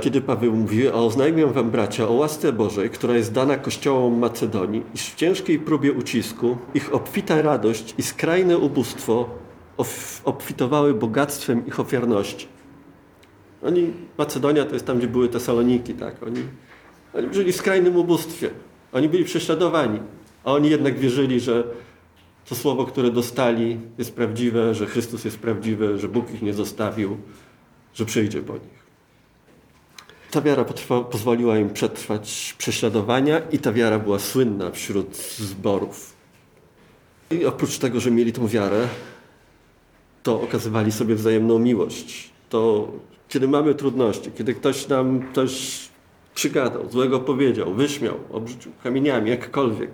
kiedy 0.00 0.20
Paweł 0.20 0.52
mówi, 0.52 0.88
a 0.88 0.92
oznajmiam 0.92 1.52
wam 1.52 1.70
bracia 1.70 2.08
o 2.08 2.12
łasce 2.12 2.52
Bożej, 2.52 2.90
która 2.90 3.14
jest 3.14 3.32
dana 3.32 3.56
kościołom 3.56 4.18
Macedonii, 4.18 4.82
iż 4.94 5.02
w 5.10 5.14
ciężkiej 5.14 5.58
próbie 5.58 5.92
ucisku 5.92 6.58
ich 6.74 6.94
obfita 6.94 7.42
radość 7.42 7.94
i 7.98 8.02
skrajne 8.02 8.58
ubóstwo 8.58 9.28
obfitowały 10.24 10.94
bogactwem 10.94 11.66
ich 11.66 11.80
ofiarności. 11.80 12.46
Oni, 13.62 13.92
Macedonia 14.18 14.64
to 14.64 14.74
jest 14.74 14.86
tam, 14.86 14.98
gdzie 14.98 15.08
były 15.08 15.28
Tesaloniki, 15.28 15.94
tak? 15.94 16.22
Oni, 16.22 16.42
oni 17.14 17.34
żyli 17.34 17.52
w 17.52 17.56
skrajnym 17.56 17.96
ubóstwie. 17.96 18.50
Oni 18.92 19.08
byli 19.08 19.24
prześladowani, 19.24 20.00
a 20.44 20.52
oni 20.52 20.70
jednak 20.70 20.98
wierzyli, 20.98 21.40
że 21.40 21.64
to 22.48 22.54
słowo, 22.54 22.86
które 22.86 23.10
dostali 23.10 23.80
jest 23.98 24.14
prawdziwe, 24.14 24.74
że 24.74 24.86
Chrystus 24.86 25.24
jest 25.24 25.38
prawdziwy, 25.38 25.98
że 25.98 26.08
Bóg 26.08 26.30
ich 26.30 26.42
nie 26.42 26.54
zostawił, 26.54 27.16
że 27.94 28.04
przyjdzie 28.04 28.42
po 28.42 28.52
nich. 28.52 28.78
Ta 30.30 30.40
wiara 30.40 30.64
potrwa, 30.64 31.00
pozwoliła 31.00 31.58
im 31.58 31.70
przetrwać 31.70 32.54
prześladowania 32.58 33.38
i 33.52 33.58
ta 33.58 33.72
wiara 33.72 33.98
była 33.98 34.18
słynna 34.18 34.70
wśród 34.70 35.16
zborów. 35.38 36.12
I 37.30 37.44
oprócz 37.44 37.78
tego, 37.78 38.00
że 38.00 38.10
mieli 38.10 38.32
tą 38.32 38.48
wiarę, 38.48 38.88
to 40.28 40.40
okazywali 40.40 40.92
sobie 40.92 41.14
wzajemną 41.14 41.58
miłość. 41.58 42.30
To 42.48 42.88
kiedy 43.28 43.48
mamy 43.48 43.74
trudności, 43.74 44.30
kiedy 44.32 44.54
ktoś 44.54 44.88
nam 44.88 45.22
coś 45.34 45.80
przygadał, 46.34 46.90
złego 46.90 47.20
powiedział, 47.20 47.74
wyśmiał, 47.74 48.14
obrzucił 48.30 48.72
kamieniami, 48.82 49.30
jakkolwiek. 49.30 49.90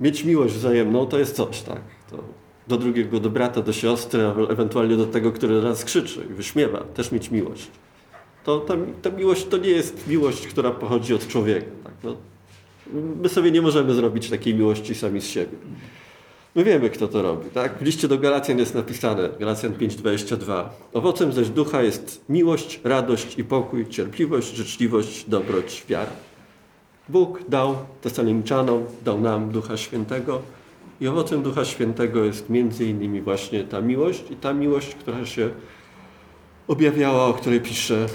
Mieć 0.00 0.24
miłość 0.24 0.54
wzajemną 0.54 1.06
to 1.06 1.18
jest 1.18 1.36
coś, 1.36 1.62
tak. 1.62 1.80
To 2.10 2.18
do 2.68 2.76
drugiego, 2.76 3.20
do 3.20 3.30
brata, 3.30 3.62
do 3.62 3.72
siostry, 3.72 4.22
ewentualnie 4.48 4.96
do 4.96 5.06
tego, 5.06 5.32
który 5.32 5.62
nas 5.62 5.84
krzyczy 5.84 6.26
i 6.30 6.34
wyśmiewa, 6.34 6.80
też 6.80 7.12
mieć 7.12 7.30
miłość. 7.30 7.70
To 8.44 8.60
ta, 8.60 8.74
ta 9.02 9.10
miłość 9.10 9.44
to 9.44 9.56
nie 9.56 9.70
jest 9.70 10.08
miłość, 10.08 10.46
która 10.46 10.70
pochodzi 10.70 11.14
od 11.14 11.28
człowieka. 11.28 11.70
Tak? 11.84 11.94
No, 12.04 12.16
my 13.22 13.28
sobie 13.28 13.50
nie 13.50 13.62
możemy 13.62 13.94
zrobić 13.94 14.30
takiej 14.30 14.54
miłości 14.54 14.94
sami 14.94 15.20
z 15.20 15.26
siebie. 15.26 15.56
My 16.54 16.64
wiemy, 16.64 16.90
kto 16.90 17.08
to 17.08 17.22
robi. 17.22 17.50
Tak? 17.50 17.78
W 17.78 17.82
liście 17.82 18.08
do 18.08 18.18
Galacjan 18.18 18.58
jest 18.58 18.74
napisane, 18.74 19.28
Galacjan 19.40 19.72
5,22. 19.72 20.64
Owocem 20.92 21.32
zaś 21.32 21.48
ducha 21.48 21.82
jest 21.82 22.24
miłość, 22.28 22.80
radość 22.84 23.38
i 23.38 23.44
pokój, 23.44 23.88
cierpliwość, 23.88 24.54
życzliwość, 24.54 25.24
dobroć, 25.28 25.84
wiara. 25.88 26.12
Bóg 27.08 27.48
dał 27.48 27.76
Tesaloniczanom, 28.02 28.84
dał 29.04 29.20
nam 29.20 29.50
Ducha 29.50 29.76
Świętego 29.76 30.42
i 31.00 31.08
owocem 31.08 31.42
Ducha 31.42 31.64
Świętego 31.64 32.24
jest 32.24 32.50
między 32.50 32.84
innymi 32.84 33.20
właśnie 33.20 33.64
ta 33.64 33.80
miłość 33.80 34.30
i 34.30 34.36
ta 34.36 34.52
miłość, 34.52 34.94
która 34.94 35.26
się 35.26 35.50
objawiała, 36.68 37.26
o 37.26 37.32
której 37.32 37.60
pisze 37.60 38.06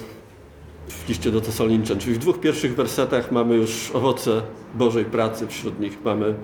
w 0.88 1.10
liście 1.10 1.32
do 1.32 1.42
Tesaloniczan. 1.42 2.00
Czyli 2.00 2.16
w 2.16 2.20
dwóch 2.20 2.40
pierwszych 2.40 2.76
wersetach 2.76 3.32
mamy 3.32 3.56
już 3.56 3.92
owoce 3.94 4.42
Bożej 4.76 5.06
pracy, 5.06 5.48
wśród 5.48 5.80
nich 5.80 5.98
mamy 6.06 6.36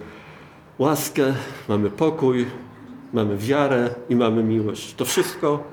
łaskę, 0.79 1.33
mamy 1.69 1.89
pokój, 1.89 2.45
mamy 3.13 3.37
wiarę 3.37 3.89
i 4.09 4.15
mamy 4.15 4.43
miłość. 4.43 4.93
To 4.93 5.05
wszystko 5.05 5.63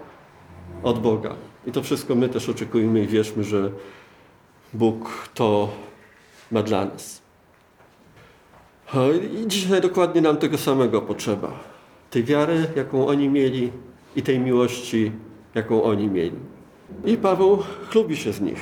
od 0.83 0.99
Boga. 0.99 1.35
I 1.67 1.73
to 1.73 1.83
wszystko 1.83 2.15
my 2.15 2.29
też 2.29 2.49
oczekujemy 2.49 3.03
i 3.03 3.07
wierzmy, 3.07 3.45
że 3.45 3.71
Bóg 4.73 5.29
to 5.35 5.69
ma 6.51 6.63
dla 6.63 6.85
nas. 6.85 7.23
I 9.33 9.47
dzisiaj 9.47 9.81
dokładnie 9.81 10.21
nam 10.21 10.37
tego 10.37 10.59
samego 10.59 11.03
potrzeba. 11.03 11.53
Tej 12.11 12.25
wiary, 12.25 12.67
jaką 12.77 13.07
oni 13.07 13.29
mieli 13.29 13.73
i 14.17 14.23
tej 14.23 14.39
miłości, 14.41 15.13
jaką 15.55 15.83
oni 15.83 16.09
mieli. 16.09 16.37
I 17.05 17.17
Paweł 17.17 17.63
chlubi 17.89 18.17
się 18.17 18.33
z 18.33 18.41
nich, 18.41 18.61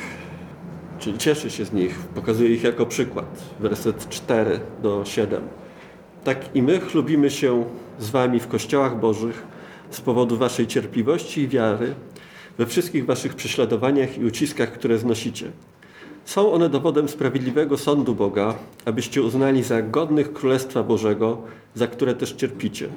czyli 0.98 1.18
cieszy 1.18 1.50
się 1.50 1.64
z 1.64 1.72
nich, 1.72 1.98
pokazuje 1.98 2.50
ich 2.50 2.62
jako 2.62 2.86
przykład. 2.86 3.26
Werset 3.60 4.08
4 4.08 4.60
do 4.82 5.04
7. 5.04 5.42
Tak 6.24 6.56
i 6.56 6.62
my 6.62 6.80
chlubimy 6.80 7.30
się 7.30 7.64
z 7.98 8.10
wami 8.10 8.40
w 8.40 8.48
kościołach 8.48 9.00
bożych 9.00 9.42
z 9.90 10.00
powodu 10.00 10.36
waszej 10.36 10.66
cierpliwości 10.66 11.40
i 11.40 11.48
wiary 11.48 11.94
we 12.58 12.66
wszystkich 12.66 13.06
waszych 13.06 13.34
prześladowaniach 13.34 14.18
i 14.18 14.24
uciskach, 14.24 14.72
które 14.72 14.98
znosicie. 14.98 15.50
Są 16.24 16.52
one 16.52 16.68
dowodem 16.68 17.08
sprawiedliwego 17.08 17.78
sądu 17.78 18.14
Boga, 18.14 18.54
abyście 18.84 19.22
uznali 19.22 19.62
za 19.62 19.82
godnych 19.82 20.32
Królestwa 20.32 20.82
Bożego, 20.82 21.42
za 21.74 21.86
które 21.86 22.14
też 22.14 22.32
cierpicie. 22.32 22.88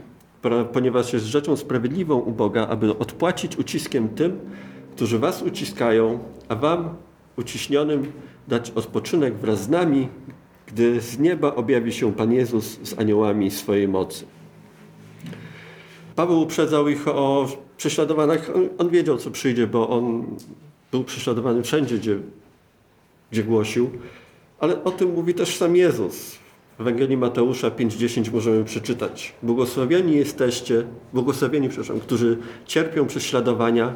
Ponieważ 0.74 1.14
jest 1.14 1.26
rzeczą 1.26 1.56
sprawiedliwą 1.56 2.20
u 2.20 2.32
Boga, 2.32 2.68
aby 2.68 2.98
odpłacić 2.98 3.58
uciskiem 3.58 4.10
tym, 4.10 4.40
którzy 4.96 5.20
was 5.20 5.42
uciskają, 5.42 6.20
a 6.50 6.56
wam, 6.56 6.90
uciśnionym, 7.38 8.12
dać 8.48 8.72
odpoczynek 8.72 9.36
wraz 9.36 9.62
z 9.62 9.70
nami, 9.70 10.08
gdy 10.74 11.02
z 11.02 11.20
nieba 11.20 11.56
objawi 11.56 11.94
się 11.94 12.14
Pan 12.14 12.34
Jezus 12.34 12.80
z 12.84 13.00
aniołami 13.00 13.52
swojej 13.52 13.88
mocy. 13.88 14.26
Paweł 16.16 16.42
uprzedzał 16.42 16.90
ich 16.90 17.08
o 17.08 17.48
prześladowaniach. 17.78 18.52
On, 18.56 18.70
on 18.78 18.90
wiedział, 18.90 19.18
co 19.18 19.32
przyjdzie, 19.32 19.68
bo 19.68 19.90
on 19.90 20.26
był 20.92 21.04
prześladowany 21.04 21.64
wszędzie, 21.64 21.98
gdzie, 21.98 22.18
gdzie 23.32 23.44
głosił. 23.44 23.90
Ale 24.60 24.84
o 24.84 24.92
tym 24.92 25.14
mówi 25.14 25.34
też 25.34 25.58
sam 25.58 25.76
Jezus. 25.76 26.36
W 26.78 26.82
Ewangelii 26.82 27.18
Mateusza 27.18 27.70
5:10 27.70 28.34
możemy 28.34 28.64
przeczytać. 28.64 29.34
Błogosławieni 29.44 30.16
jesteście, 30.16 30.84
błogosławieni, 31.14 31.70
przepraszam, 31.70 32.00
którzy 32.00 32.38
cierpią 32.66 33.08
prześladowania 33.08 33.94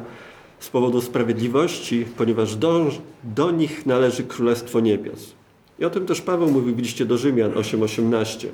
z 0.58 0.68
powodu 0.68 1.00
sprawiedliwości, 1.00 2.06
ponieważ 2.16 2.56
do, 2.56 2.90
do 3.24 3.50
nich 3.50 3.86
należy 3.86 4.24
Królestwo 4.24 4.80
Niebios. 4.80 5.37
I 5.78 5.84
o 5.84 5.90
tym 5.90 6.06
też 6.06 6.20
Paweł 6.20 6.50
mówił 6.50 6.74
w 6.74 6.78
liście 6.78 7.06
do 7.06 7.18
Rzymian 7.18 7.52
8:18. 7.52 8.48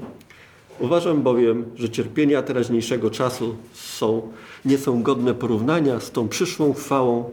Uważam 0.80 1.22
bowiem, 1.22 1.64
że 1.76 1.90
cierpienia 1.90 2.42
teraźniejszego 2.42 3.10
czasu 3.10 3.56
są, 3.72 4.32
nie 4.64 4.78
są 4.78 5.02
godne 5.02 5.34
porównania 5.34 6.00
z 6.00 6.10
tą 6.10 6.28
przyszłą 6.28 6.74
chwałą, 6.74 7.30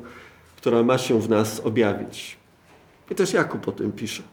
która 0.58 0.84
ma 0.84 0.98
się 0.98 1.22
w 1.22 1.30
nas 1.30 1.60
objawić. 1.60 2.38
I 3.12 3.16
też 3.16 3.34
Jakub 3.34 3.68
o 3.68 3.72
tym 3.72 3.92
pisze. 3.92 4.24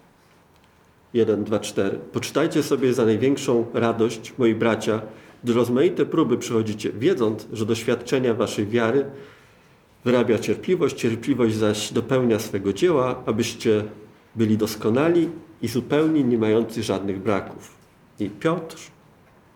1, 1.14 1.44
2, 1.44 1.60
4. 1.60 1.98
Poczytajcie 2.12 2.62
sobie 2.62 2.94
za 2.94 3.04
największą 3.04 3.66
radość, 3.74 4.32
moi 4.38 4.54
bracia, 4.54 5.00
gdy 5.44 5.52
rozmaite 5.52 6.06
próby 6.06 6.38
przychodzicie, 6.38 6.92
wiedząc, 6.92 7.46
że 7.52 7.66
doświadczenia 7.66 8.34
waszej 8.34 8.66
wiary 8.66 9.04
wyrabia 10.04 10.38
cierpliwość, 10.38 10.96
cierpliwość 10.96 11.54
zaś 11.54 11.92
dopełnia 11.92 12.38
swego 12.38 12.72
dzieła, 12.72 13.22
abyście 13.26 13.84
byli 14.36 14.56
doskonali 14.56 15.28
i 15.62 15.68
zupełnie 15.68 16.24
nie 16.24 16.38
mający 16.38 16.82
żadnych 16.82 17.22
braków. 17.22 17.74
I 18.20 18.30
Piotr 18.30 18.76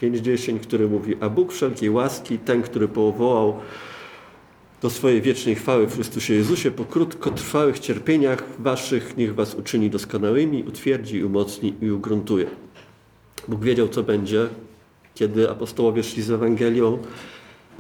5:10, 0.02 0.60
który 0.60 0.88
mówi, 0.88 1.16
a 1.20 1.28
Bóg 1.28 1.52
wszelkiej 1.52 1.90
łaski, 1.90 2.38
ten, 2.38 2.62
który 2.62 2.88
powołał 2.88 3.60
do 4.82 4.90
swojej 4.90 5.22
wiecznej 5.22 5.54
chwały 5.54 5.86
w 5.86 5.94
Chrystusie 5.94 6.34
Jezusie, 6.34 6.70
po 6.70 6.84
krótkotrwałych 6.84 7.78
cierpieniach 7.78 8.44
waszych 8.58 9.16
niech 9.16 9.34
was 9.34 9.54
uczyni 9.54 9.90
doskonałymi, 9.90 10.64
utwierdzi, 10.64 11.24
umocni 11.24 11.74
i 11.82 11.90
ugruntuje. 11.90 12.46
Bóg 13.48 13.64
wiedział, 13.64 13.88
co 13.88 14.02
będzie, 14.02 14.48
kiedy 15.14 15.50
apostołowie 15.50 16.02
szli 16.02 16.22
z 16.22 16.30
Ewangelią. 16.30 16.98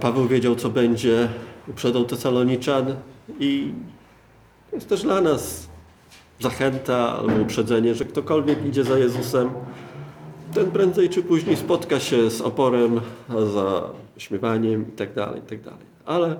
Paweł 0.00 0.28
wiedział, 0.28 0.56
co 0.56 0.70
będzie, 0.70 1.28
uprzedzał 1.68 2.04
Tesaloniczan 2.04 2.96
i 3.40 3.72
jest 4.72 4.88
też 4.88 5.02
dla 5.02 5.20
nas 5.20 5.68
zachęta 6.40 7.18
albo 7.18 7.42
uprzedzenie, 7.42 7.94
że 7.94 8.04
ktokolwiek 8.04 8.66
idzie 8.66 8.84
za 8.84 8.98
Jezusem, 8.98 9.50
ten 10.54 10.70
prędzej 10.70 11.08
czy 11.08 11.22
później 11.22 11.56
spotka 11.56 12.00
się 12.00 12.30
z 12.30 12.40
oporem, 12.40 13.00
za 13.54 13.90
śmiewaniem 14.16 14.88
i 14.88 14.92
tak 14.92 15.14
dalej, 15.14 15.42
i 15.52 15.58
tak. 15.58 15.74
Ale, 16.04 16.36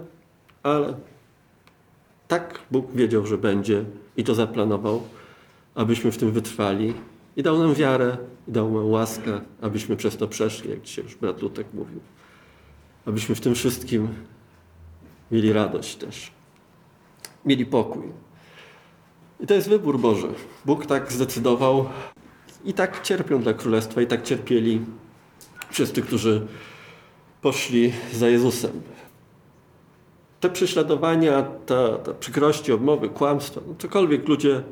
ale 0.63 0.95
tak 2.29 2.61
Bóg 2.71 2.93
wiedział, 2.93 3.27
że 3.27 3.39
będzie 3.39 3.85
i 4.17 4.25
to 4.25 4.35
zaplanował, 4.35 5.03
abyśmy 5.75 6.13
w 6.13 6.19
tym 6.19 6.33
wytrwali 6.33 6.95
i 7.37 7.43
dał 7.43 7.59
nam 7.59 7.75
wiarę, 7.75 8.17
i 8.49 8.53
dał 8.53 8.73
nam 8.73 8.91
łaskę, 8.91 9.41
abyśmy 9.61 9.97
przez 9.97 10.17
to 10.17 10.29
przeszli, 10.29 10.71
jak 10.71 10.83
dzisiaj 10.83 11.05
już 11.05 11.15
brat 11.15 11.43
Lutek 11.43 11.67
mówił. 11.75 12.01
Abyśmy 13.07 13.35
w 13.35 13.41
tym 13.41 13.55
wszystkim 13.55 14.09
mieli 15.31 15.53
radość 15.53 15.97
też. 15.97 16.33
Mieli 17.45 17.67
pokój. 17.67 18.03
I 19.43 19.47
to 19.47 19.55
jest 19.55 19.69
wybór 19.69 19.99
Boży. 19.99 20.29
Bóg 20.65 20.87
tak 20.87 21.13
zdecydował 21.13 21.85
i 22.65 22.75
tak 22.75 23.03
cierpią 23.03 23.43
dla 23.43 23.55
Królestwa, 23.55 24.03
i 24.03 24.07
tak 24.07 24.23
cierpieli 24.23 24.81
wszyscy, 25.71 26.03
którzy 26.03 26.47
poszli 27.41 27.93
za 28.13 28.29
Jezusem. 28.29 28.83
Te 30.41 30.51
prześladowania, 30.51 31.43
te, 31.43 31.99
te 32.05 32.15
przykrości, 32.15 32.73
obmowy, 32.73 33.09
kłamstwa, 33.09 33.61
no 33.67 33.75
cokolwiek 33.79 34.29
ludzie 34.29 34.63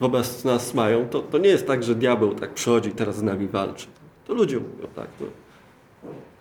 wobec 0.00 0.44
nas 0.44 0.74
mają, 0.74 1.08
to, 1.08 1.20
to 1.20 1.38
nie 1.38 1.48
jest 1.48 1.66
tak, 1.66 1.82
że 1.82 1.94
diabeł 1.94 2.34
tak 2.34 2.54
przychodzi 2.54 2.88
i 2.88 2.92
teraz 2.92 3.16
z 3.16 3.22
nami 3.22 3.48
walczy. 3.48 3.86
To 4.26 4.34
ludzie 4.34 4.56
mówią 4.56 4.88
tak. 4.94 5.08
To 5.18 5.24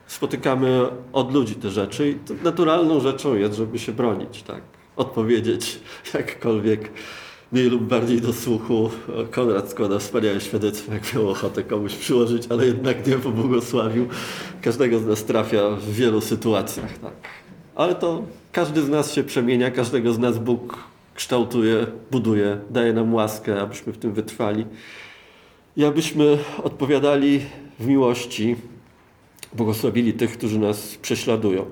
spotykamy 0.07 0.87
od 1.13 1.33
ludzi 1.33 1.55
te 1.55 1.69
rzeczy 1.69 2.09
i 2.09 2.43
naturalną 2.43 2.99
rzeczą 2.99 3.35
jest, 3.35 3.55
żeby 3.55 3.79
się 3.79 3.91
bronić, 3.91 4.43
tak. 4.43 4.61
Odpowiedzieć 4.95 5.79
jakkolwiek 6.13 6.91
mniej 7.51 7.69
lub 7.69 7.83
bardziej 7.83 8.21
do 8.21 8.33
słuchu. 8.33 8.89
Konrad 9.31 9.69
składa 9.69 9.99
wspaniałe 9.99 10.41
świadectwo, 10.41 10.93
jak 10.93 11.13
miał 11.13 11.29
ochotę 11.29 11.63
komuś 11.63 11.95
przyłożyć, 11.95 12.47
ale 12.49 12.65
jednak 12.65 13.07
nie 13.07 13.15
pobłogosławił. 13.15 14.07
Każdego 14.61 14.99
z 14.99 15.05
nas 15.05 15.23
trafia 15.23 15.69
w 15.69 15.93
wielu 15.93 16.21
sytuacjach. 16.21 16.97
Tak. 16.97 17.13
Ale 17.75 17.95
to 17.95 18.23
każdy 18.51 18.81
z 18.81 18.89
nas 18.89 19.13
się 19.13 19.23
przemienia, 19.23 19.71
każdego 19.71 20.13
z 20.13 20.19
nas 20.19 20.37
Bóg 20.37 20.77
kształtuje, 21.15 21.87
buduje, 22.11 22.57
daje 22.69 22.93
nam 22.93 23.13
łaskę, 23.13 23.61
abyśmy 23.61 23.93
w 23.93 23.97
tym 23.97 24.13
wytrwali 24.13 24.65
i 25.77 25.85
abyśmy 25.85 26.37
odpowiadali 26.63 27.41
w 27.79 27.87
miłości, 27.87 28.55
błogosławili 29.53 30.13
tych, 30.13 30.37
którzy 30.37 30.59
nas 30.59 30.95
prześladują. 31.01 31.65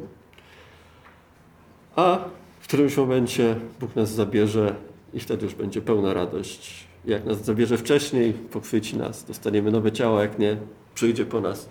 A 1.95 2.19
w 2.59 2.67
którymś 2.67 2.97
momencie 2.97 3.55
Bóg 3.79 3.95
nas 3.95 4.11
zabierze 4.11 4.75
i 5.13 5.19
wtedy 5.19 5.45
już 5.45 5.55
będzie 5.55 5.81
pełna 5.81 6.13
radość. 6.13 6.87
Jak 7.05 7.25
nas 7.25 7.45
zabierze 7.45 7.77
wcześniej, 7.77 8.33
pochwyci 8.33 8.97
nas, 8.97 9.23
dostaniemy 9.23 9.71
nowe 9.71 9.91
ciało, 9.91 10.21
jak 10.21 10.39
nie, 10.39 10.57
przyjdzie 10.95 11.25
po 11.25 11.41
nas. 11.41 11.69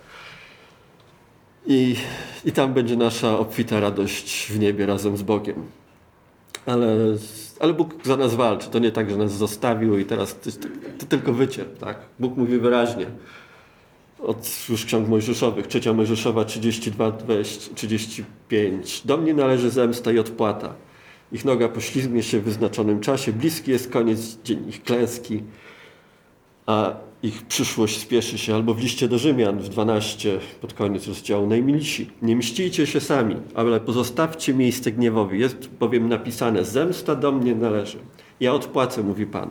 I, 1.66 1.96
I 2.44 2.52
tam 2.52 2.75
będzie 2.75 2.96
nasza 2.96 3.38
obfita 3.38 3.80
radość 3.80 4.52
w 4.52 4.58
niebie 4.58 4.87
razem 4.87 5.16
z 5.16 5.22
Bogiem. 5.22 5.64
Ale, 6.66 6.96
ale 7.61 7.72
Bóg 7.72 7.94
za 8.04 8.16
nas 8.16 8.34
walczy. 8.34 8.70
To 8.70 8.78
nie 8.78 8.92
tak, 8.92 9.11
że 9.11 9.16
nas 9.16 9.32
zostawił 9.32 9.99
i 9.99 10.04
teraz 10.04 10.40
to, 10.40 10.50
to 10.99 11.06
tylko 11.06 11.32
wycierp. 11.32 11.78
Tak? 11.78 11.99
Bóg 12.18 12.37
mówi 12.37 12.58
wyraźnie 12.58 13.06
od 14.22 14.68
już 14.68 14.84
ksiąg 14.84 15.08
mojżeszowych, 15.08 15.66
trzecia 15.66 15.92
Mojżeszowa 15.92 16.44
32, 16.44 17.10
20, 17.10 17.75
35. 17.75 19.02
Do 19.04 19.17
mnie 19.17 19.34
należy 19.34 19.71
zemsta 19.71 20.12
i 20.12 20.19
odpłata. 20.19 20.75
Ich 21.32 21.45
noga 21.45 21.68
poślizgnie 21.68 22.23
się 22.23 22.40
w 22.40 22.45
wyznaczonym 22.45 23.00
czasie. 23.00 23.32
Bliski 23.32 23.71
jest 23.71 23.90
koniec 23.90 24.38
dzień 24.45 24.68
ich 24.68 24.82
klęski, 24.82 25.42
a 26.66 26.95
ich 27.23 27.42
przyszłość 27.42 28.00
spieszy 28.00 28.38
się. 28.38 28.54
Albo 28.54 28.75
w 28.75 28.80
liście 28.80 29.08
do 29.08 29.18
Rzymian 29.18 29.58
w 29.58 29.68
12 29.68 30.38
pod 30.60 30.75
koniec 30.75 31.08
rozdziału. 31.08 31.47
Najmilsi, 31.47 32.10
nie 32.23 32.36
mścijcie 32.36 32.86
się 32.86 33.00
sami, 33.00 33.36
ale 33.54 33.80
pozostawcie 33.80 34.54
miejsce 34.54 34.92
gniewowi. 34.92 35.40
Jest 35.40 35.68
bowiem 35.80 36.08
napisane, 36.08 36.64
zemsta 36.64 37.14
do 37.14 37.32
mnie 37.32 37.54
należy. 37.54 37.99
Ja 38.40 38.54
odpłacę, 38.54 39.02
mówi 39.02 39.26
Pan. 39.26 39.50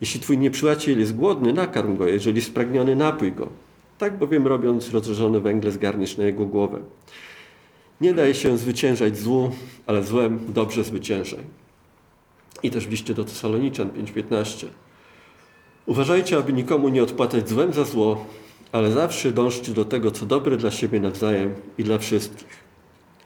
Jeśli 0.00 0.20
twój 0.20 0.38
nieprzyjaciel 0.38 0.98
jest 0.98 1.16
głodny, 1.16 1.52
nakarm 1.52 1.96
go, 1.96 2.06
jeżeli 2.06 2.40
spragniony, 2.40 2.96
napój 2.96 3.32
go. 3.32 3.48
Tak 3.98 4.18
bowiem 4.18 4.46
robiąc, 4.46 4.90
rozżarzone 4.90 5.40
węgle 5.40 5.70
zgarniesz 5.70 6.16
na 6.16 6.24
jego 6.24 6.46
głowę. 6.46 6.78
Nie 8.00 8.14
daj 8.14 8.34
się 8.34 8.58
zwyciężać 8.58 9.18
złu, 9.18 9.50
ale 9.86 10.04
złem 10.04 10.40
dobrze 10.48 10.84
zwyciężaj. 10.84 11.40
I 12.62 12.70
też 12.70 12.86
w 12.86 12.90
liście 12.90 13.14
do 13.14 13.24
Tesaloniczan 13.24 13.90
5:15. 13.90 14.66
Uważajcie, 15.86 16.36
aby 16.36 16.52
nikomu 16.52 16.88
nie 16.88 17.02
odpłacać 17.02 17.48
złem 17.48 17.72
za 17.72 17.84
zło, 17.84 18.26
ale 18.72 18.92
zawsze 18.92 19.32
dążcie 19.32 19.72
do 19.72 19.84
tego, 19.84 20.10
co 20.10 20.26
dobre 20.26 20.56
dla 20.56 20.70
siebie 20.70 21.00
nawzajem 21.00 21.54
i 21.78 21.84
dla 21.84 21.98
wszystkich. 21.98 22.66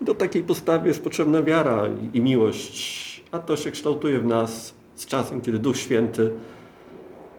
Do 0.00 0.14
takiej 0.14 0.42
postawy 0.42 0.88
jest 0.88 1.04
potrzebna 1.04 1.42
wiara 1.42 1.88
i 2.14 2.20
miłość, 2.20 3.22
a 3.32 3.38
to 3.38 3.56
się 3.56 3.70
kształtuje 3.70 4.18
w 4.18 4.26
nas 4.26 4.74
z 4.94 5.06
czasem, 5.06 5.40
kiedy 5.40 5.58
Duch 5.58 5.76
Święty 5.76 6.30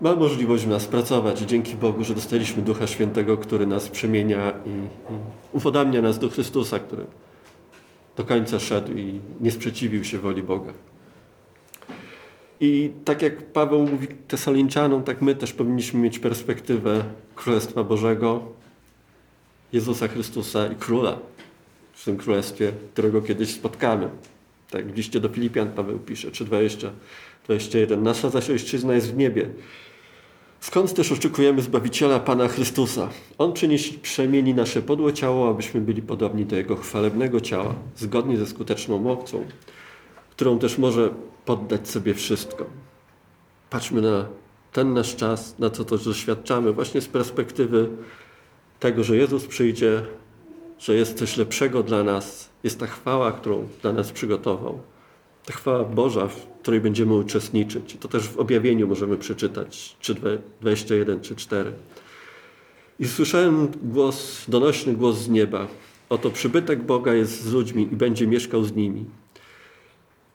ma 0.02 0.16
możliwość 0.16 0.66
w 0.66 0.68
nas 0.68 0.86
pracować. 0.86 1.40
Dzięki 1.40 1.76
Bogu, 1.76 2.04
że 2.04 2.16
dostaliśmy 2.16 2.64
Ducha 2.64 2.88
Świętego, 2.88 3.38
który 3.38 3.68
nas 3.68 3.90
przemienia 3.90 4.54
i, 4.66 5.98
i 5.98 6.02
nas 6.02 6.20
do 6.20 6.30
Chrystusa, 6.30 6.80
który 6.80 7.06
do 8.18 8.24
końca 8.24 8.60
szedł 8.60 8.92
i 8.98 9.20
nie 9.42 9.52
sprzeciwił 9.52 10.04
się 10.04 10.18
woli 10.18 10.44
Boga. 10.44 10.74
I 12.60 12.92
tak 13.06 13.22
jak 13.22 13.52
Paweł 13.52 13.88
mówi 13.88 14.08
Tesalinčanom, 14.08 15.04
tak 15.04 15.22
my 15.22 15.36
też 15.36 15.54
powinniśmy 15.54 16.00
mieć 16.00 16.20
perspektywę 16.20 17.04
Królestwa 17.36 17.84
Bożego, 17.84 18.44
Jezusa 19.74 20.08
Chrystusa 20.08 20.68
i 20.68 20.76
Króla 20.76 21.20
w 21.94 22.06
tym 22.06 22.18
Królestwie, 22.18 22.72
którego 22.94 23.22
kiedyś 23.22 23.54
spotkamy. 23.54 24.10
Tak 24.70 24.92
w 24.92 24.98
liście 24.98 25.20
do 25.20 25.30
Filipian 25.30 25.72
Paweł 25.72 26.00
pisze, 26.00 26.32
3:20, 26.32 26.90
21. 27.46 28.04
Nasza 28.04 28.30
zaś 28.30 28.50
ojczyzna 28.50 28.94
jest 28.94 29.14
w 29.14 29.18
niebie. 29.18 29.50
Skąd 30.62 30.94
też 30.94 31.12
oczekujemy 31.12 31.62
Zbawiciela 31.62 32.20
Pana 32.20 32.48
Chrystusa? 32.48 33.10
On 33.38 33.54
przyniesie, 33.54 34.00
przemieni 34.00 34.54
nasze 34.54 34.82
podłe 34.82 35.14
ciało, 35.14 35.50
abyśmy 35.50 35.82
byli 35.82 36.02
podobni 36.02 36.46
do 36.46 36.56
Jego 36.56 36.76
chwalebnego 36.76 37.42
ciała, 37.42 37.76
zgodnie 37.96 38.38
ze 38.38 38.46
skuteczną 38.46 39.00
mocą, 39.00 39.46
którą 40.30 40.60
też 40.60 40.78
może 40.78 41.10
poddać 41.46 41.90
sobie 41.90 42.14
wszystko. 42.14 42.66
Patrzmy 43.70 44.02
na 44.02 44.26
ten 44.72 44.94
nasz 44.94 45.16
czas, 45.16 45.60
na 45.60 45.70
co 45.70 45.86
to 45.86 45.98
doświadczamy, 45.98 46.74
właśnie 46.74 47.02
z 47.02 47.08
perspektywy 47.08 47.90
tego, 48.80 49.04
że 49.04 49.18
Jezus 49.18 49.48
przyjdzie, 49.48 50.06
że 50.80 50.96
jest 50.96 51.18
coś 51.18 51.38
lepszego 51.38 51.84
dla 51.84 52.04
nas, 52.04 52.50
jest 52.64 52.80
ta 52.80 52.88
chwała, 52.88 53.32
którą 53.32 53.68
dla 53.82 53.94
nas 53.94 54.12
przygotował. 54.12 54.80
Ta 55.46 55.54
chwała 55.54 55.84
Boża, 55.84 56.30
w 56.62 56.64
której 56.64 56.82
będziemy 56.82 57.14
uczestniczyć. 57.14 57.98
To 58.00 58.08
też 58.08 58.28
w 58.28 58.40
objawieniu 58.40 58.88
możemy 58.88 59.18
przeczytać 59.18 59.96
21 60.62 61.22
czy 61.22 61.36
4. 61.36 61.72
I 63.00 63.08
słyszałem 63.08 63.68
głos, 63.84 64.46
donośny 64.48 64.94
głos 64.94 65.18
z 65.18 65.30
nieba. 65.30 65.68
Oto 66.10 66.30
przybytek 66.30 66.84
Boga 66.84 67.14
jest 67.14 67.44
z 67.44 67.54
ludźmi 67.54 67.90
i 67.92 67.96
będzie 67.96 68.28
mieszkał 68.28 68.64
z 68.64 68.76
nimi. 68.76 69.06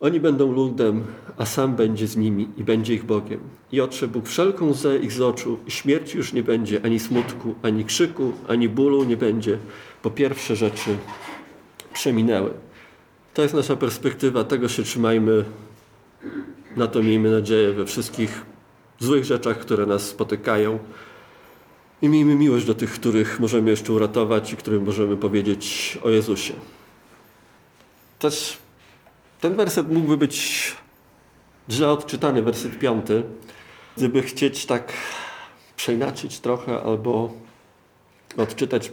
Oni 0.01 0.21
będą 0.21 0.53
ludem, 0.53 1.05
a 1.37 1.47
sam 1.47 1.77
będzie 1.77 2.07
z 2.07 2.17
nimi 2.17 2.49
i 2.57 2.65
będzie 2.65 2.95
ich 2.95 3.05
Bogiem. 3.05 3.41
I 3.73 3.81
otrze 3.81 4.09
Bóg 4.09 4.29
wszelką 4.29 4.69
łzę 4.69 4.99
ich 4.99 5.13
z 5.13 5.21
oczu 5.21 5.59
i 5.67 5.71
śmierci 5.71 6.17
już 6.17 6.33
nie 6.33 6.43
będzie, 6.43 6.85
ani 6.85 6.99
smutku, 6.99 7.55
ani 7.63 7.85
krzyku, 7.85 8.33
ani 8.49 8.69
bólu 8.69 9.05
nie 9.05 9.17
będzie, 9.17 9.59
bo 10.05 10.11
pierwsze 10.11 10.57
rzeczy 10.57 10.97
przeminęły. 11.93 12.51
To 13.35 13.43
jest 13.43 13.55
nasza 13.55 13.77
perspektywa, 13.77 14.45
tego 14.45 14.69
się 14.69 14.83
trzymajmy, 14.83 15.45
na 16.77 16.87
to 16.87 17.03
miejmy 17.03 17.31
nadzieję 17.31 17.73
we 17.73 17.87
wszystkich 17.87 18.47
złych 18.99 19.25
rzeczach, 19.25 19.59
które 19.59 19.87
nas 19.87 20.03
spotykają. 20.03 20.79
I 22.03 22.09
miejmy 22.09 22.35
miłość 22.35 22.67
do 22.67 22.75
tych, 22.75 22.93
których 22.93 23.41
możemy 23.41 23.71
jeszcze 23.71 23.93
uratować 23.93 24.53
i 24.53 24.57
którym 24.57 24.85
możemy 24.85 25.17
powiedzieć 25.17 25.99
o 26.03 26.11
Jezusie. 26.11 26.55
Też 28.19 28.59
ten 29.41 29.55
werset 29.55 29.93
mógłby 29.93 30.17
być 30.17 30.77
źle 31.71 31.91
odczytany, 31.91 32.43
werset 32.43 32.79
piąty. 32.79 33.23
Gdyby 33.97 34.23
chcieć 34.23 34.67
tak 34.67 34.93
przeinaczyć 35.77 36.41
trochę 36.41 36.83
albo 36.83 37.33
odczytać, 38.37 38.93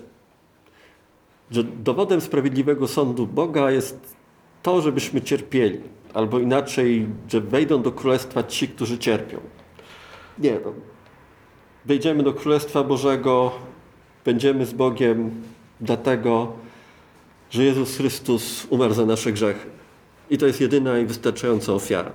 że 1.52 1.64
dowodem 1.64 2.22
sprawiedliwego 2.22 2.88
sądu 2.88 3.28
Boga 3.28 3.72
jest 3.72 4.16
to, 4.64 4.82
żebyśmy 4.82 5.22
cierpieli, 5.22 5.80
albo 6.14 6.40
inaczej, 6.40 7.08
że 7.30 7.42
wejdą 7.42 7.82
do 7.82 7.92
Królestwa 7.92 8.44
ci, 8.44 8.68
którzy 8.68 8.98
cierpią. 8.98 9.40
Nie, 10.40 10.58
no. 10.66 10.74
wejdziemy 11.86 12.24
do 12.24 12.34
Królestwa 12.34 12.84
Bożego, 12.84 13.52
będziemy 14.26 14.66
z 14.66 14.74
Bogiem 14.74 15.32
dlatego, 15.82 16.54
że 17.50 17.64
Jezus 17.64 17.98
Chrystus 17.98 18.68
umarł 18.70 18.94
za 18.94 19.06
nasze 19.06 19.32
grzechy. 19.32 19.70
I 20.30 20.38
to 20.38 20.48
jest 20.48 20.62
jedyna 20.62 21.00
i 21.00 21.06
wystarczająca 21.06 21.74
ofiara. 21.74 22.12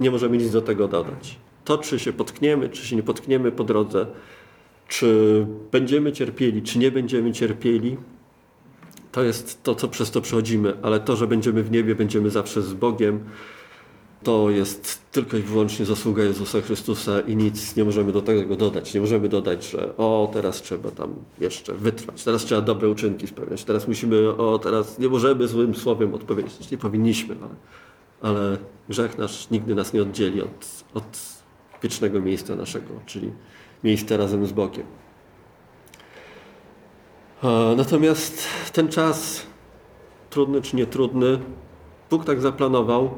Nie 0.00 0.10
możemy 0.10 0.36
nic 0.36 0.50
do 0.50 0.62
tego 0.62 0.88
dodać. 0.88 1.38
To, 1.64 1.78
czy 1.78 1.98
się 1.98 2.12
potkniemy, 2.12 2.68
czy 2.68 2.86
się 2.86 2.96
nie 2.96 3.02
potkniemy 3.02 3.52
po 3.52 3.64
drodze, 3.64 4.06
czy 4.88 5.46
będziemy 5.72 6.12
cierpieli, 6.12 6.62
czy 6.62 6.78
nie 6.78 6.90
będziemy 6.90 7.32
cierpieli, 7.32 7.96
to 9.14 9.22
jest 9.22 9.62
to, 9.62 9.74
co 9.74 9.88
przez 9.88 10.10
to 10.10 10.20
przechodzimy, 10.20 10.76
ale 10.82 11.00
to, 11.00 11.16
że 11.16 11.26
będziemy 11.26 11.62
w 11.62 11.70
niebie, 11.70 11.94
będziemy 11.94 12.30
zawsze 12.30 12.62
z 12.62 12.74
Bogiem, 12.74 13.20
to 14.22 14.50
jest 14.50 14.98
tylko 15.12 15.36
i 15.36 15.40
wyłącznie 15.40 15.84
zasługa 15.84 16.24
Jezusa 16.24 16.60
Chrystusa 16.60 17.20
i 17.20 17.36
nic 17.36 17.76
nie 17.76 17.84
możemy 17.84 18.12
do 18.12 18.22
tego 18.22 18.56
dodać. 18.56 18.94
Nie 18.94 19.00
możemy 19.00 19.28
dodać, 19.28 19.70
że 19.70 19.96
o, 19.96 20.30
teraz 20.32 20.62
trzeba 20.62 20.90
tam 20.90 21.14
jeszcze 21.40 21.74
wytrwać, 21.74 22.24
teraz 22.24 22.44
trzeba 22.44 22.60
dobre 22.60 22.88
uczynki 22.88 23.26
spełniać, 23.26 23.64
teraz 23.64 23.88
musimy, 23.88 24.36
o, 24.36 24.58
teraz 24.58 24.98
nie 24.98 25.08
możemy 25.08 25.48
złym 25.48 25.74
słowem 25.74 26.14
odpowiedzieć. 26.14 26.70
Nie 26.70 26.78
powinniśmy, 26.78 27.36
ale, 27.42 27.54
ale 28.32 28.58
grzech 28.88 29.18
nasz 29.18 29.50
nigdy 29.50 29.74
nas 29.74 29.92
nie 29.92 30.02
oddzieli 30.02 30.42
od, 30.42 30.84
od 30.94 31.18
wiecznego 31.82 32.20
miejsca 32.20 32.56
naszego, 32.56 32.88
czyli 33.06 33.32
miejsca 33.84 34.16
razem 34.16 34.46
z 34.46 34.52
Bogiem. 34.52 35.03
Natomiast 37.76 38.48
ten 38.72 38.88
czas, 38.88 39.46
trudny 40.30 40.62
czy 40.62 40.76
nietrudny, 40.76 41.38
Bóg 42.10 42.24
tak 42.24 42.40
zaplanował 42.40 43.10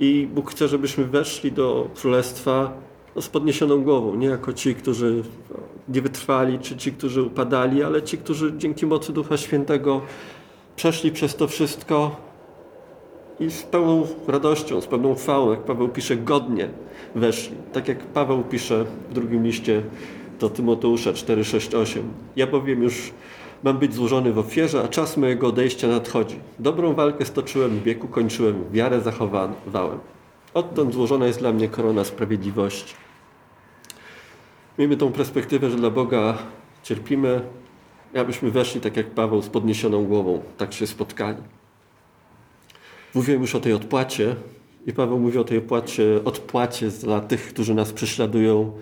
i 0.00 0.28
Bóg 0.34 0.50
chce, 0.50 0.68
żebyśmy 0.68 1.04
weszli 1.04 1.52
do 1.52 1.88
Królestwa 1.94 2.72
no, 3.16 3.22
z 3.22 3.28
podniesioną 3.28 3.82
głową. 3.82 4.14
Nie 4.14 4.26
jako 4.26 4.52
ci, 4.52 4.74
którzy 4.74 5.22
nie 5.88 6.02
wytrwali, 6.02 6.58
czy 6.58 6.76
ci, 6.76 6.92
którzy 6.92 7.22
upadali, 7.22 7.82
ale 7.82 8.02
ci, 8.02 8.18
którzy 8.18 8.52
dzięki 8.56 8.86
mocy 8.86 9.12
Ducha 9.12 9.36
Świętego 9.36 10.00
przeszli 10.76 11.12
przez 11.12 11.36
to 11.36 11.48
wszystko 11.48 12.16
i 13.40 13.50
z 13.50 13.62
pełną 13.62 14.06
radością, 14.26 14.80
z 14.80 14.86
pełną 14.86 15.14
chwałą, 15.14 15.50
jak 15.50 15.62
Paweł 15.62 15.88
pisze, 15.88 16.16
godnie 16.16 16.68
weszli. 17.14 17.56
Tak 17.72 17.88
jak 17.88 17.98
Paweł 17.98 18.42
pisze 18.42 18.84
w 19.10 19.14
drugim 19.14 19.44
liście 19.44 19.82
do 20.40 20.50
Tymoteusza 20.50 21.12
4:6-8. 21.12 22.02
Ja 22.36 22.46
bowiem 22.46 22.82
już 22.82 23.12
mam 23.62 23.78
być 23.78 23.94
złożony 23.94 24.32
w 24.32 24.38
ofierze, 24.38 24.82
a 24.82 24.88
czas 24.88 25.16
mojego 25.16 25.48
odejścia 25.48 25.88
nadchodzi. 25.88 26.36
Dobrą 26.58 26.94
walkę 26.94 27.24
stoczyłem, 27.24 27.80
wieku 27.80 28.08
kończyłem, 28.08 28.64
wiarę 28.72 29.00
zachowałem. 29.00 29.54
Odtąd 30.54 30.94
złożona 30.94 31.26
jest 31.26 31.38
dla 31.38 31.52
mnie 31.52 31.68
korona 31.68 32.04
sprawiedliwości. 32.04 32.94
Miejmy 34.78 34.96
tą 34.96 35.12
perspektywę, 35.12 35.70
że 35.70 35.76
dla 35.76 35.90
Boga 35.90 36.38
cierpimy, 36.82 37.40
abyśmy 38.14 38.50
weszli 38.50 38.80
tak 38.80 38.96
jak 38.96 39.10
Paweł 39.10 39.42
z 39.42 39.48
podniesioną 39.48 40.04
głową, 40.04 40.42
tak 40.56 40.72
się 40.72 40.86
spotkali. 40.86 41.38
Mówiłem 43.14 43.40
już 43.42 43.54
o 43.54 43.60
tej 43.60 43.72
odpłacie 43.72 44.36
i 44.86 44.92
Paweł 44.92 45.18
mówi 45.18 45.38
o 45.38 45.44
tej 45.44 45.58
odpłacie, 45.58 46.20
odpłacie 46.24 46.88
dla 46.88 47.20
tych, 47.20 47.48
którzy 47.48 47.74
nas 47.74 47.92
prześladują, 47.92 48.72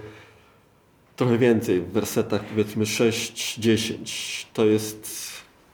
trochę 1.16 1.38
więcej, 1.38 1.80
w 1.80 1.92
wersetach 1.92 2.44
powiedzmy 2.44 2.84
6-10. 2.84 4.46
To 4.52 4.64
jest, 4.64 5.08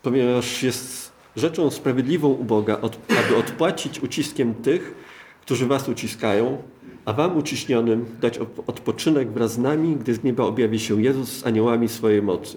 ponieważ 0.02 0.62
jest 0.62 1.12
rzeczą 1.36 1.70
sprawiedliwą 1.70 2.28
u 2.28 2.44
Boga, 2.44 2.80
aby 3.18 3.36
odpłacić 3.36 4.00
uciskiem 4.00 4.54
tych, 4.54 4.94
którzy 5.42 5.66
was 5.66 5.88
uciskają, 5.88 6.62
a 7.04 7.12
wam 7.12 7.36
uciśnionym 7.36 8.06
dać 8.20 8.38
odpoczynek 8.66 9.30
wraz 9.30 9.52
z 9.52 9.58
nami, 9.58 9.96
gdy 9.96 10.14
z 10.14 10.24
nieba 10.24 10.44
objawi 10.44 10.80
się 10.80 11.02
Jezus 11.02 11.28
z 11.28 11.46
aniołami 11.46 11.88
swojej 11.88 12.22
mocy. 12.22 12.56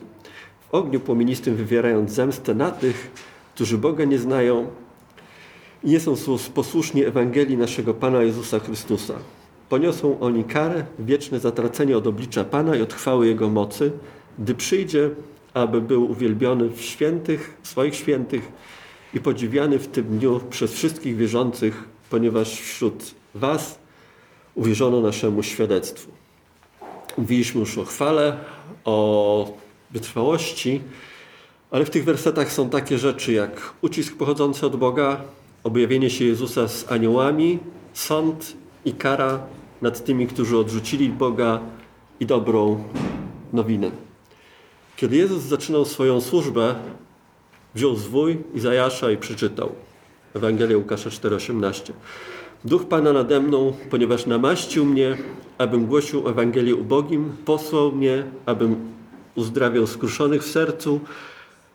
W 0.71 0.73
ogniu 0.73 0.99
płomienistym 0.99 1.55
wywierając 1.55 2.11
zemstę 2.11 2.55
na 2.55 2.71
tych, 2.71 3.11
którzy 3.55 3.77
Boga 3.77 4.05
nie 4.05 4.19
znają 4.19 4.67
i 5.83 5.89
nie 5.89 5.99
są 5.99 6.15
posłuszni 6.53 7.05
Ewangelii 7.05 7.57
naszego 7.57 7.93
Pana 7.93 8.23
Jezusa 8.23 8.59
Chrystusa. 8.59 9.13
Poniosą 9.71 10.19
oni 10.19 10.43
karę, 10.43 10.85
wieczne 10.99 11.39
zatracenie 11.39 11.97
od 11.97 12.07
oblicza 12.07 12.43
Pana 12.43 12.75
i 12.75 12.81
od 12.81 12.93
chwały 12.93 13.27
Jego 13.27 13.49
mocy, 13.49 13.91
gdy 14.39 14.55
przyjdzie, 14.55 15.09
aby 15.53 15.81
był 15.81 16.11
uwielbiony 16.11 16.69
w 16.69 16.81
świętych, 16.81 17.57
w 17.61 17.67
swoich 17.67 17.95
świętych 17.95 18.51
i 19.13 19.19
podziwiany 19.19 19.79
w 19.79 19.87
tym 19.87 20.03
dniu 20.03 20.41
przez 20.49 20.73
wszystkich 20.73 21.17
wierzących, 21.17 21.83
ponieważ 22.09 22.61
wśród 22.61 23.11
Was 23.35 23.79
uwierzono 24.55 25.01
naszemu 25.01 25.43
świadectwu. 25.43 26.11
Mówiliśmy 27.17 27.59
już 27.59 27.77
o 27.77 27.85
chwale, 27.85 28.37
o 28.85 29.57
wytrwałości, 29.91 30.81
ale 31.71 31.85
w 31.85 31.89
tych 31.89 32.03
wersetach 32.03 32.51
są 32.51 32.69
takie 32.69 32.97
rzeczy 32.97 33.33
jak 33.33 33.73
ucisk 33.81 34.15
pochodzący 34.15 34.65
od 34.65 34.75
Boga, 34.75 35.21
objawienie 35.63 36.09
się 36.09 36.25
Jezusa 36.25 36.67
z 36.67 36.91
aniołami, 36.91 37.59
sąd 37.93 38.53
i 38.85 38.93
kara 38.93 39.39
nad 39.81 40.03
tymi, 40.03 40.27
którzy 40.27 40.57
odrzucili 40.57 41.09
Boga 41.09 41.59
i 42.19 42.25
dobrą 42.25 42.83
nowinę. 43.53 43.91
Kiedy 44.95 45.15
Jezus 45.15 45.43
zaczynał 45.43 45.85
swoją 45.85 46.21
służbę, 46.21 46.75
wziął 47.75 47.95
zwój 47.95 48.37
Izajasza 48.53 49.11
i 49.11 49.17
przeczytał 49.17 49.71
Ewangelię 50.33 50.77
Łukasza 50.77 51.09
4,18. 51.09 51.93
Duch 52.65 52.85
Pana 52.85 53.13
nade 53.13 53.39
mną, 53.39 53.73
ponieważ 53.89 54.25
namaścił 54.25 54.85
mnie, 54.85 55.17
abym 55.57 55.85
głosił 55.85 56.27
Ewangelię 56.27 56.75
ubogim, 56.75 57.31
posłał 57.45 57.91
mnie, 57.91 58.23
abym 58.45 58.75
uzdrawiał 59.35 59.87
skruszonych 59.87 60.43
w 60.43 60.51
sercu, 60.51 60.99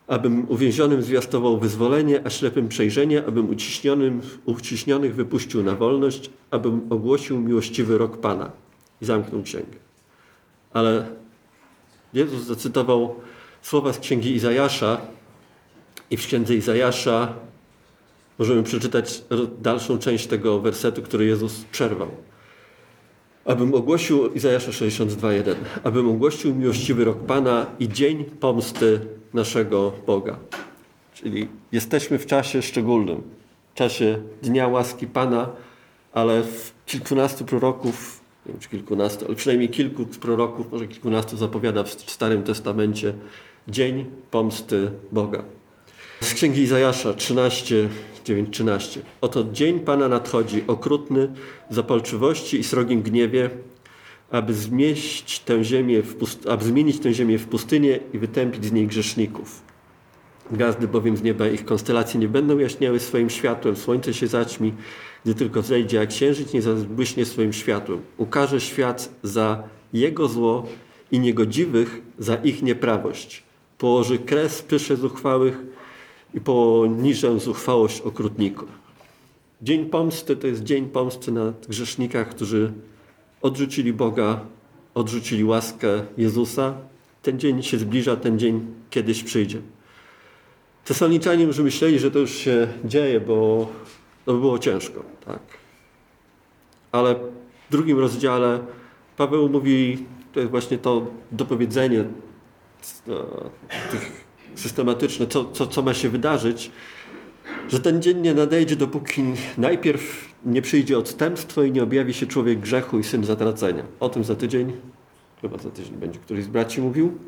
abym 0.07 0.47
uwięzionym 0.49 1.03
zwiastował 1.03 1.59
wyzwolenie, 1.59 2.21
a 2.25 2.31
ślepym 2.31 2.69
przejrzenie, 2.69 3.27
abym 3.27 3.51
uciśnionym, 3.51 4.21
uciśnionych 4.45 5.15
wypuścił 5.15 5.63
na 5.63 5.75
wolność, 5.75 6.31
abym 6.51 6.81
ogłosił 6.91 7.41
miłościwy 7.41 7.99
rok 7.99 8.17
Pana. 8.17 8.51
I 9.03 9.05
zamknął 9.05 9.43
księgę. 9.43 9.79
Ale 10.73 11.07
Jezus 12.15 12.43
zacytował 12.43 13.15
słowa 13.63 13.93
z 13.93 13.99
księgi 13.99 14.35
Izajasza 14.35 15.01
i 16.11 16.17
w 16.17 16.27
księdze 16.27 16.55
Izajasza 16.55 17.35
możemy 18.39 18.63
przeczytać 18.63 19.23
dalszą 19.63 19.99
część 19.99 20.27
tego 20.27 20.61
wersetu, 20.61 21.03
który 21.03 21.27
Jezus 21.27 21.65
przerwał. 21.73 22.09
Abym 23.47 23.75
ogłosił, 23.75 24.33
Izajasza 24.33 24.71
62,1, 24.71 25.55
abym 25.85 26.09
ogłosił 26.09 26.55
miłościwy 26.55 27.05
rok 27.05 27.19
Pana 27.19 27.67
i 27.79 27.89
dzień 27.89 28.25
pomsty 28.25 29.01
naszego 29.35 29.93
Boga. 30.07 30.39
Czyli 31.15 31.49
jesteśmy 31.73 32.19
w 32.19 32.27
czasie 32.27 32.63
szczególnym, 32.63 33.23
czasie 33.75 34.23
Dnia 34.43 34.69
Łaski 34.69 35.07
Pana, 35.07 35.49
ale 36.13 36.43
w 36.43 36.73
kilkunastu 36.87 37.45
proroków, 37.45 38.21
nie 38.47 38.53
wiem 38.53 38.61
czy 38.61 38.69
kilkunastu, 38.69 39.27
ale 39.27 39.35
przynajmniej 39.35 39.69
kilku 39.69 40.07
proroków, 40.07 40.73
może 40.73 40.87
kilkunastu 40.87 41.37
zapowiada 41.37 41.85
w 41.85 41.91
Starym 41.91 42.43
Testamencie 42.43 43.15
Dzień 43.69 44.05
Pomsty 44.31 44.91
Boga. 45.13 45.43
Z 46.21 46.35
Księgi 46.35 46.63
Izajasza 46.63 47.15
13, 47.15 47.89
9, 48.27 48.49
13. 48.51 49.01
Oto 49.21 49.45
dzień 49.53 49.81
Pana 49.81 50.09
nadchodzi, 50.09 50.65
okrutny, 50.67 51.29
zapalczywości 51.71 52.59
i 52.61 52.65
srogim 52.65 53.03
gniewie, 53.03 53.51
aby, 54.31 54.55
zmieść 54.55 55.41
tę 55.41 55.65
ziemię 55.65 56.03
aby 56.49 56.65
zmienić 56.65 56.99
tę 56.99 57.15
ziemię 57.15 57.39
w 57.39 57.47
pustynię 57.47 58.01
i 58.13 58.19
wytępić 58.19 58.65
z 58.65 58.73
niej 58.73 58.87
grzeszników. 58.87 59.63
Gwiazdy 60.51 60.89
bowiem 60.89 61.17
z 61.17 61.23
nieba 61.23 61.49
ich 61.49 61.65
konstelacje 61.65 62.21
nie 62.21 62.29
będą 62.29 62.59
jaśniały 62.59 63.01
swoim 63.01 63.31
światłem, 63.31 63.77
słońce 63.77 64.15
się 64.15 64.27
zaćmi, 64.27 64.75
gdy 65.25 65.35
tylko 65.35 65.63
zejdzie, 65.63 66.01
a 66.01 66.07
księżyc 66.07 66.53
nie 66.53 66.63
zabłyśnie 66.63 67.25
swoim 67.25 67.53
światłem. 67.53 68.01
Ukaże 68.17 68.61
świat 68.61 69.11
za 69.23 69.63
jego 69.93 70.29
zło 70.29 70.67
i 71.13 71.21
niegodziwych 71.21 72.03
za 72.19 72.35
ich 72.35 72.63
nieprawość. 72.63 73.43
Położy 73.79 74.19
kres 74.19 74.63
pysze 74.63 74.97
zuchwałych 74.97 75.76
i 76.37 76.41
poniżę 76.41 77.41
zuchwałość 77.41 78.01
okrutników. 78.01 78.69
Dzień 79.63 79.87
pomsty 79.87 80.37
to 80.37 80.47
jest 80.47 80.63
dzień 80.63 80.89
pomsty 80.89 81.33
na 81.33 81.53
grzesznikach, 81.69 82.29
którzy 82.29 82.73
odrzucili 83.43 83.93
Boga, 83.93 84.41
odrzucili 84.95 85.45
łaskę 85.45 85.89
Jezusa. 86.19 86.75
Ten 87.23 87.39
dzień 87.39 87.63
się 87.63 87.79
zbliża, 87.79 88.17
ten 88.17 88.39
dzień 88.39 88.67
kiedyś 88.91 89.23
przyjdzie. 89.23 89.61
Tesaloniczanie 90.85 91.45
już 91.45 91.59
myśleli, 91.59 91.99
że 91.99 92.11
to 92.11 92.19
już 92.19 92.35
się 92.35 92.69
dzieje, 92.85 93.21
bo 93.21 93.69
to 94.25 94.33
by 94.33 94.41
było 94.41 94.59
ciężko. 94.59 95.03
Tak? 95.25 95.41
Ale 96.93 97.15
w 97.15 97.71
drugim 97.71 97.99
rozdziale 97.99 98.61
Paweł 99.17 99.49
mówi, 99.49 100.07
to 100.33 100.41
jest 100.41 100.51
właśnie 100.51 100.79
to 100.79 101.07
dopowiedzenie 101.33 102.05
tych 103.91 104.26
systematyczne, 104.57 105.27
co, 105.27 105.45
co, 105.45 105.67
co 105.67 105.83
ma 105.83 105.95
się 105.95 106.09
wydarzyć. 106.09 106.71
że 107.69 107.81
ten 107.81 108.03
dzień 108.03 108.21
nie 108.21 108.35
nadejdzie, 108.35 108.77
dopóki 108.77 109.23
najpierw 109.59 110.35
nie 110.45 110.63
przyjdzie 110.63 110.99
odstępstwo 110.99 111.63
i 111.63 111.73
nie 111.73 111.83
objawi 111.83 112.15
się 112.15 112.27
człowiek 112.27 112.61
grzechu 112.61 112.99
i 112.99 113.05
syn 113.05 113.25
zatracenia. 113.25 113.83
O 114.01 114.09
tym 114.09 114.25
za 114.25 114.35
tydzień, 114.35 114.73
chyba 115.43 115.59
za 115.59 115.71
tydzień 115.71 115.95
będzie 115.95 116.19
któryś 116.19 116.45
z 116.45 116.49
braci 116.49 116.81
mówił. 116.81 117.19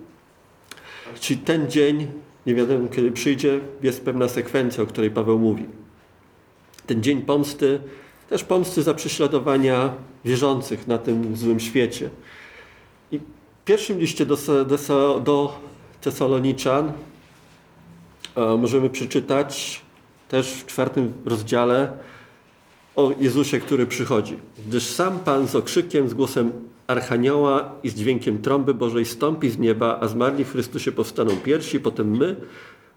Czyli 1.21 1.41
ten 1.41 1.71
dzień, 1.71 2.07
nie 2.47 2.55
wiadomo 2.55 2.88
kiedy 2.88 3.12
przyjdzie, 3.12 3.61
jest 3.83 4.05
pewna 4.05 4.29
sekwencja, 4.29 4.83
o 4.83 4.87
której 4.87 5.11
Paweł 5.11 5.38
mówi. 5.38 5.64
Ten 6.87 7.03
dzień 7.03 7.23
pomsty, 7.23 7.81
też 8.29 8.45
pomsty 8.45 8.83
za 8.83 8.95
prześladowania 8.95 9.95
wierzących 10.25 10.87
na 10.87 10.99
tym 10.99 11.37
złym 11.37 11.61
świecie. 11.61 12.11
I 13.12 13.19
w 13.19 13.64
pierwszym 13.64 13.99
liście 13.99 14.27
do, 14.27 14.37
do, 14.37 15.21
do 15.25 15.59
Tesaloniczan 16.01 16.93
możemy 18.59 18.90
przeczytać 18.90 19.81
też 20.29 20.53
w 20.53 20.66
czwartym 20.66 21.12
rozdziale 21.24 21.92
o 22.96 23.12
Jezusie, 23.20 23.61
który 23.61 23.87
przychodzi. 23.87 24.37
Gdyż 24.66 24.87
sam 24.87 25.18
Pan 25.18 25.48
z 25.48 25.57
okrzykiem, 25.57 26.09
z 26.09 26.14
głosem 26.14 26.53
Archanioła 26.87 27.72
i 27.83 27.88
z 27.88 27.94
dźwiękiem 27.94 28.38
trąby 28.38 28.74
Bożej 28.74 29.05
stąpi 29.05 29.51
z 29.51 29.59
nieba, 29.59 29.98
a 30.01 30.09
zmarli 30.09 30.44
w 30.44 30.53
Chrystusie 30.53 30.92
powstaną 30.92 31.37
pierwsi, 31.37 31.81
potem 31.81 32.16
my, 32.16 32.37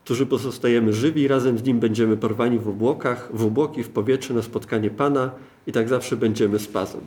którzy 0.04 0.26
pozostajemy 0.26 0.94
żywi, 0.94 1.28
razem 1.28 1.58
z 1.58 1.64
Nim 1.64 1.80
będziemy 1.80 2.18
porwani 2.18 2.60
w 2.60 2.68
obłokach, 2.68 3.30
w 3.34 3.46
obłoki, 3.46 3.84
w 3.84 3.90
powietrze 3.90 4.34
na 4.34 4.42
spotkanie 4.42 4.90
Pana 4.90 5.32
i 5.68 5.72
tak 5.72 5.90
zawsze 5.90 6.18
będziemy 6.18 6.60
z 6.60 6.68
Pazem. 6.68 7.02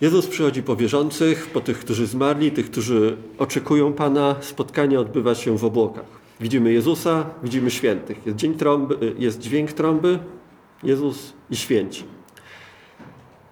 Jezus 0.00 0.26
przychodzi 0.26 0.62
po 0.62 0.76
wierzących, 0.76 1.46
po 1.46 1.60
tych, 1.60 1.78
którzy 1.78 2.06
zmarli, 2.06 2.50
tych, 2.50 2.70
którzy 2.70 3.16
oczekują 3.38 3.92
Pana. 3.92 4.36
Spotkanie 4.40 5.00
odbywa 5.00 5.34
się 5.34 5.58
w 5.58 5.64
obłokach. 5.64 6.17
Widzimy 6.40 6.72
Jezusa, 6.72 7.26
widzimy 7.42 7.70
świętych. 7.70 8.26
Jest, 8.26 8.38
dzień 8.38 8.54
trąby, 8.54 9.14
jest 9.18 9.40
dźwięk 9.40 9.72
trąby, 9.72 10.18
Jezus 10.82 11.32
i 11.50 11.56
święci. 11.56 12.04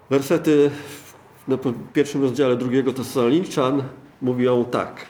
Wersety 0.09 0.71
na 1.47 1.57
pierwszym 1.93 2.21
rozdziale 2.21 2.55
drugiego 2.55 2.93
Tesaloniczan 2.93 3.83
mówią 4.21 4.65
tak. 4.65 5.05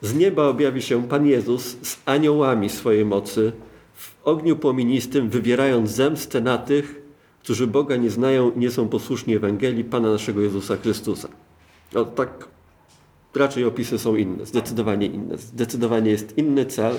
Z 0.00 0.14
nieba 0.14 0.44
objawi 0.44 0.82
się 0.82 1.08
Pan 1.08 1.26
Jezus 1.26 1.76
z 1.82 1.96
aniołami 2.06 2.68
swojej 2.68 3.04
mocy 3.04 3.52
w 3.94 4.14
ogniu 4.24 4.56
płomienistym, 4.56 5.30
wywierając 5.30 5.90
zemstę 5.90 6.40
na 6.40 6.58
tych, 6.58 7.02
którzy 7.42 7.66
Boga 7.66 7.96
nie 7.96 8.10
znają 8.10 8.50
i 8.50 8.58
nie 8.58 8.70
są 8.70 8.88
posłuszni 8.88 9.34
Ewangelii 9.34 9.84
Pana 9.84 10.10
naszego 10.12 10.40
Jezusa 10.40 10.76
Chrystusa. 10.76 11.28
No 11.94 12.04
tak 12.04 12.48
raczej 13.34 13.64
opisy 13.64 13.98
są 13.98 14.16
inne, 14.16 14.46
zdecydowanie 14.46 15.06
inne. 15.06 15.38
Zdecydowanie 15.38 16.10
jest 16.10 16.38
inny 16.38 16.66
cel, 16.66 16.94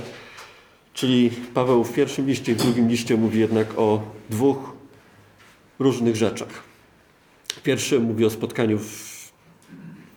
czyli 0.93 1.29
Paweł 1.53 1.83
w 1.83 1.93
pierwszym 1.93 2.27
liście 2.27 2.51
i 2.51 2.55
w 2.55 2.57
drugim 2.57 2.87
liście 2.87 3.17
mówi 3.17 3.39
jednak 3.39 3.79
o 3.79 4.01
dwóch 4.29 4.73
różnych 5.79 6.15
rzeczach. 6.15 6.63
Pierwszy 7.63 7.99
mówi 7.99 8.25
o 8.25 8.29
spotkaniu 8.29 8.79
w 8.79 9.31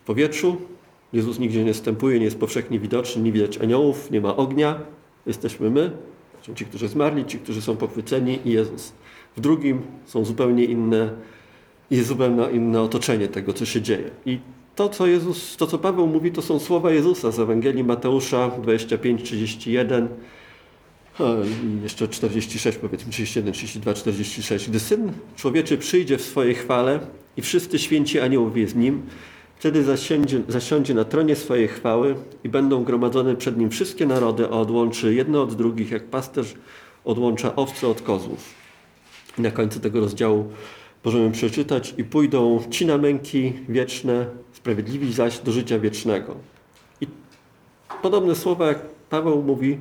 powietrzu. 0.05 0.57
Jezus 1.13 1.39
nigdzie 1.39 1.63
nie 1.63 1.73
wstępuje, 1.73 2.19
nie 2.19 2.25
jest 2.25 2.39
powszechnie 2.39 2.79
widoczny, 2.79 3.21
nie 3.21 3.31
widać 3.31 3.57
aniołów, 3.57 4.11
nie 4.11 4.21
ma 4.21 4.35
ognia. 4.35 4.79
Jesteśmy 5.25 5.69
my, 5.69 5.91
ci, 6.55 6.65
którzy 6.65 6.87
zmarli, 6.87 7.25
ci, 7.25 7.39
którzy 7.39 7.61
są 7.61 7.77
pochwyceni 7.77 8.39
i 8.45 8.51
Jezus. 8.51 8.93
W 9.35 9.41
drugim 9.41 9.81
są 10.05 10.25
zupełnie 10.25 10.65
inne, 10.65 11.09
jest 11.91 12.07
zupełnie 12.07 12.43
inne 12.51 12.81
otoczenie 12.81 13.27
tego, 13.27 13.53
co 13.53 13.65
się 13.65 13.81
dzieje. 13.81 14.09
I 14.25 14.39
to, 14.77 14.89
co 14.89 15.07
Jezus, 15.07 15.57
to, 15.57 15.67
co 15.67 15.77
Paweł 15.77 16.07
mówi, 16.07 16.31
to 16.31 16.41
są 16.41 16.59
słowa 16.59 16.91
Jezusa 16.91 17.31
z 17.31 17.39
Ewangelii 17.39 17.83
Mateusza 17.83 18.51
25, 18.61 19.23
31 19.23 20.07
i 21.19 21.83
jeszcze 21.83 22.07
46, 22.07 22.77
powiedzmy 22.77 23.11
31, 23.11 23.53
32, 23.53 23.93
46. 23.93 24.69
Gdy 24.69 24.79
Syn 24.79 25.11
Człowieczy 25.35 25.77
przyjdzie 25.77 26.17
w 26.17 26.21
swojej 26.21 26.55
chwale 26.55 26.99
i 27.37 27.41
wszyscy 27.41 27.79
święci 27.79 28.19
aniołowie 28.19 28.67
z 28.67 28.75
Nim, 28.75 29.01
wtedy 29.55 29.83
zasiądzie, 29.83 30.41
zasiądzie 30.47 30.93
na 30.93 31.03
tronie 31.03 31.35
swojej 31.35 31.67
chwały 31.67 32.15
i 32.43 32.49
będą 32.49 32.83
gromadzone 32.83 33.35
przed 33.35 33.57
Nim 33.57 33.69
wszystkie 33.69 34.05
narody, 34.05 34.45
a 34.45 34.49
odłączy 34.49 35.13
jedno 35.13 35.41
od 35.41 35.55
drugich, 35.55 35.91
jak 35.91 36.03
pasterz 36.03 36.53
odłącza 37.05 37.55
owce 37.55 37.87
od 37.87 38.01
kozłów. 38.01 38.53
I 39.39 39.41
na 39.41 39.51
końcu 39.51 39.79
tego 39.79 39.99
rozdziału 39.99 40.51
możemy 41.07 41.31
przeczytać 41.31 41.93
i 41.97 42.03
pójdą 42.03 42.59
ci 42.69 42.85
na 42.85 42.97
męki 42.97 43.53
wieczne, 43.69 44.25
sprawiedliwi 44.53 45.13
zaś 45.13 45.39
do 45.39 45.51
życia 45.51 45.79
wiecznego. 45.79 46.35
I 47.01 47.07
podobne 48.01 48.35
słowa, 48.35 48.67
jak 48.67 48.79
Paweł 49.09 49.43
mówi, 49.43 49.77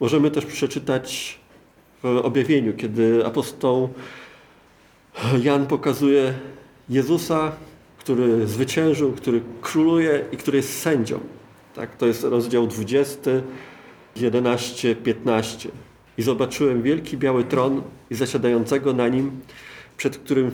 możemy 0.00 0.30
też 0.30 0.46
przeczytać 0.46 1.38
w 2.02 2.06
objawieniu, 2.06 2.72
kiedy 2.72 3.26
apostoł 3.26 3.88
Jan 5.42 5.66
pokazuje 5.66 6.34
Jezusa, 6.88 7.52
który 7.98 8.46
zwyciężył, 8.46 9.12
który 9.12 9.42
króluje 9.62 10.24
i 10.32 10.36
który 10.36 10.56
jest 10.56 10.80
sędzią. 10.80 11.20
Tak, 11.74 11.96
to 11.96 12.06
jest 12.06 12.24
rozdział 12.24 12.66
20, 12.66 13.30
11, 14.16 14.96
15. 14.96 15.68
I 16.18 16.22
zobaczyłem 16.22 16.82
wielki 16.82 17.16
biały 17.16 17.44
tron 17.44 17.82
i 18.10 18.14
zasiadającego 18.14 18.92
na 18.92 19.08
nim, 19.08 19.40
przed 19.96 20.18
którym, 20.18 20.50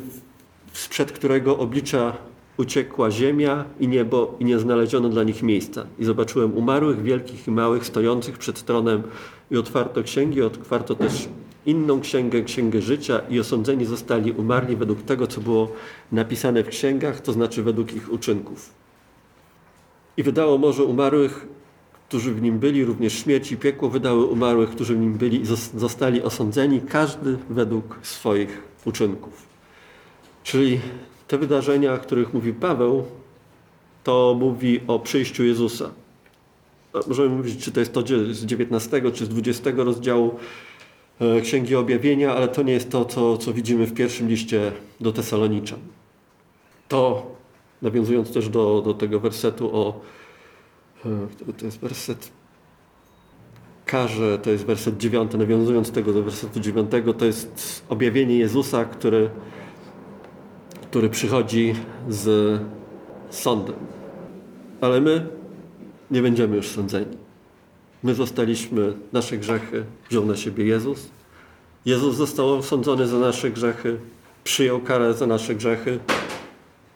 sprzed 0.72 1.12
którego 1.12 1.59
oblicza 1.59 2.16
uciekła 2.57 3.11
ziemia 3.11 3.64
i 3.81 3.88
niebo 3.88 4.37
i 4.40 4.44
nie 4.44 4.59
znaleziono 4.59 5.09
dla 5.09 5.22
nich 5.22 5.42
miejsca. 5.42 5.87
I 5.98 6.05
zobaczyłem 6.05 6.57
umarłych, 6.57 7.03
wielkich 7.03 7.48
i 7.48 7.50
małych, 7.50 7.87
stojących 7.87 8.38
przed 8.38 8.62
tronem 8.62 9.03
i 9.50 9.57
otwarto 9.57 10.03
księgi, 10.03 10.42
otwarto 10.42 10.94
też 10.94 11.29
inną 11.66 12.00
księgę, 12.00 12.42
księgę 12.42 12.83
życia 12.83 13.20
i 13.31 13.40
osądzeni 13.40 13.85
zostali 13.85 14.33
umarli 14.33 14.76
według 14.76 15.03
tego, 15.03 15.26
co 15.26 15.40
było 15.40 15.72
napisane 16.12 16.64
w 16.64 16.68
księgach, 16.68 17.20
to 17.20 17.33
znaczy 17.33 17.62
według 17.62 17.92
ich 17.92 18.12
uczynków. 18.12 18.70
I 20.16 20.22
wydało 20.22 20.59
morze 20.59 20.85
umarłych, 20.85 21.46
którzy 22.11 22.35
w 22.35 22.42
nim 22.42 22.59
byli, 22.59 22.85
również 22.85 23.12
śmierć 23.12 23.53
i 23.53 23.57
piekło 23.57 23.88
wydały 23.88 24.25
umarłych, 24.25 24.70
którzy 24.70 24.94
w 24.94 24.99
nim 24.99 25.12
byli 25.12 25.40
i 25.40 25.46
zostali 25.75 26.23
osądzeni, 26.23 26.81
każdy 26.81 27.38
według 27.51 27.99
swoich 28.03 28.62
uczynków. 28.85 29.46
Czyli 30.42 30.81
te 31.29 31.38
wydarzenia, 31.38 31.94
o 31.94 31.99
których 31.99 32.35
mówi 32.35 32.53
Paweł, 32.53 33.05
to 34.05 34.37
mówi 34.40 34.81
o 34.87 34.99
przyjściu 34.99 35.44
Jezusa. 35.44 35.90
Możemy 37.07 37.29
mówić, 37.29 37.64
czy 37.64 37.73
to 37.73 37.81
jest 37.81 37.92
to 37.92 38.03
z 38.31 38.44
19 38.44 39.03
czy 39.14 39.25
z 39.25 39.29
20 39.29 39.70
rozdziału 39.77 40.35
e, 41.20 41.40
Księgi 41.40 41.77
Objawienia, 41.77 42.35
ale 42.35 42.49
to 42.49 42.62
nie 42.62 42.73
jest 42.73 42.90
to, 42.90 43.05
co, 43.05 43.37
co 43.37 43.53
widzimy 43.53 43.87
w 43.87 43.94
pierwszym 43.94 44.29
liście 44.29 44.73
do 45.01 45.12
Tesaloniczan. 45.12 45.79
To, 46.88 47.27
nawiązując 47.83 48.33
też 48.33 48.49
do, 48.49 48.83
do 48.83 48.94
tego 48.94 49.20
wersetu 49.20 49.77
o, 49.77 50.01
to 51.59 51.65
jest 51.65 51.81
werset 51.81 52.33
karze, 53.87 54.39
to 54.39 54.51
jest 54.51 54.65
werset 54.65 54.99
9, 54.99 55.33
nawiązując 55.35 55.91
tego 55.91 56.13
do 56.13 56.23
wersetu 56.23 56.61
9, 56.61 56.91
to 57.19 57.25
jest 57.25 57.85
objawienie 57.89 58.39
Jezusa, 58.39 58.85
który 58.85 59.31
który 60.91 61.09
przychodzi 61.09 61.75
z 62.09 62.61
sądem. 63.31 63.77
Ale 64.81 65.01
my 65.01 65.27
nie 66.11 66.23
będziemy 66.23 66.57
już 66.57 66.69
sądzeni. 66.69 67.17
My 68.03 68.15
zostaliśmy, 68.15 68.93
nasze 69.13 69.39
grzechy 69.39 69.85
wziął 70.09 70.27
na 70.27 70.37
siebie 70.37 70.65
Jezus. 70.65 71.11
Jezus 71.85 72.17
został 72.17 72.55
osądzony 72.55 73.07
za 73.07 73.19
nasze 73.19 73.51
grzechy, 73.51 73.99
przyjął 74.45 74.81
karę 74.81 75.15
za 75.15 75.27
nasze 75.27 75.55
grzechy. 75.55 75.99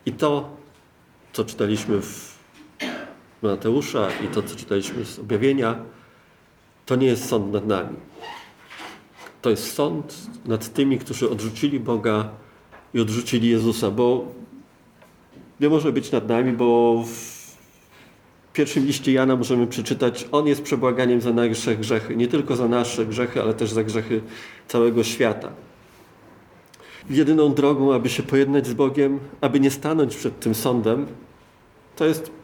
I 0.07 0.13
to, 0.13 0.57
co 1.33 1.45
czytaliśmy 1.45 2.01
w 2.01 2.34
Mateusza 3.45 4.09
i 4.25 4.29
to, 4.29 4.43
co 4.43 4.57
czytaliśmy 4.57 5.05
z 5.05 5.19
objawienia, 5.19 5.77
to 6.87 6.97
nie 6.97 7.07
jest 7.07 7.29
sąd 7.29 7.53
nad 7.53 7.67
nami. 7.67 7.97
To 9.43 9.51
jest 9.51 9.73
sąd 9.73 10.27
nad 10.47 10.73
tymi, 10.73 10.99
którzy 10.99 11.31
odrzucili 11.31 11.81
Boga 11.81 12.29
i 12.95 13.01
odrzucili 13.01 13.49
Jezusa, 13.49 13.91
bo 13.91 14.33
nie 15.61 15.69
może 15.69 15.93
być 15.93 16.13
nad 16.13 16.29
nami, 16.29 16.53
bo 16.53 17.03
w 17.07 18.53
pierwszym 18.53 18.87
liście 18.87 19.13
Jana 19.13 19.37
możemy 19.37 19.67
przeczytać, 19.67 20.29
On 20.33 20.47
jest 20.47 20.63
przebłaganiem 20.63 21.21
za 21.21 21.33
nasze 21.33 21.77
grzechy, 21.77 22.17
nie 22.17 22.29
tylko 22.29 22.57
za 22.57 22.69
nasze 22.69 23.07
grzechy, 23.07 23.43
ale 23.43 23.55
też 23.55 23.71
za 23.71 23.85
grzechy 23.85 24.21
całego 24.69 25.05
świata. 25.05 25.53
Jedyną 27.11 27.55
drogą, 27.55 27.95
aby 27.95 28.09
się 28.09 28.23
pojednać 28.23 28.67
z 28.67 28.75
Bogiem, 28.75 29.19
aby 29.41 29.61
nie 29.61 29.71
stanąć 29.71 30.17
przed 30.17 30.41
tym 30.41 30.55
sądem, 30.55 31.07
to 31.97 32.05
jest 32.05 32.44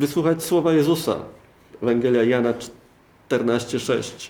wysłuchać 0.00 0.42
słowa 0.42 0.72
Jezusa. 0.72 1.16
Ewangelia 1.82 2.22
Jana 2.22 2.54
14,6. 3.28 4.28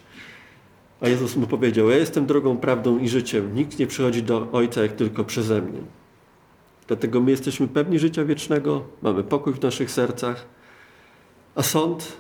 A 1.01 1.09
Jezus 1.09 1.37
mu 1.37 1.47
powiedział: 1.47 1.91
Ja 1.91 1.97
jestem 1.97 2.27
drogą, 2.27 2.57
prawdą 2.57 2.99
i 2.99 3.09
życiem. 3.09 3.55
Nikt 3.55 3.79
nie 3.79 3.87
przychodzi 3.87 4.23
do 4.23 4.49
Ojca 4.53 4.83
jak 4.83 4.93
tylko 4.93 5.25
przeze 5.25 5.63
mnie. 5.63 5.81
Dlatego 6.87 7.21
my 7.21 7.31
jesteśmy 7.31 7.69
pewni 7.69 7.99
życia 7.99 8.25
wiecznego, 8.25 8.85
mamy 9.03 9.23
pokój 9.23 9.53
w 9.53 9.63
naszych 9.63 9.91
sercach, 9.91 10.47
a 11.55 11.63
sąd 11.63 12.13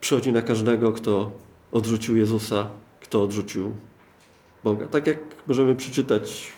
przychodzi 0.00 0.32
na 0.32 0.42
każdego, 0.42 0.92
kto 0.92 1.30
odrzucił 1.72 2.16
Jezusa, 2.16 2.68
kto 3.00 3.22
odrzucił 3.22 3.72
Boga. 4.64 4.86
Tak 4.86 5.06
jak 5.06 5.18
możemy 5.46 5.74
przeczytać 5.74 6.52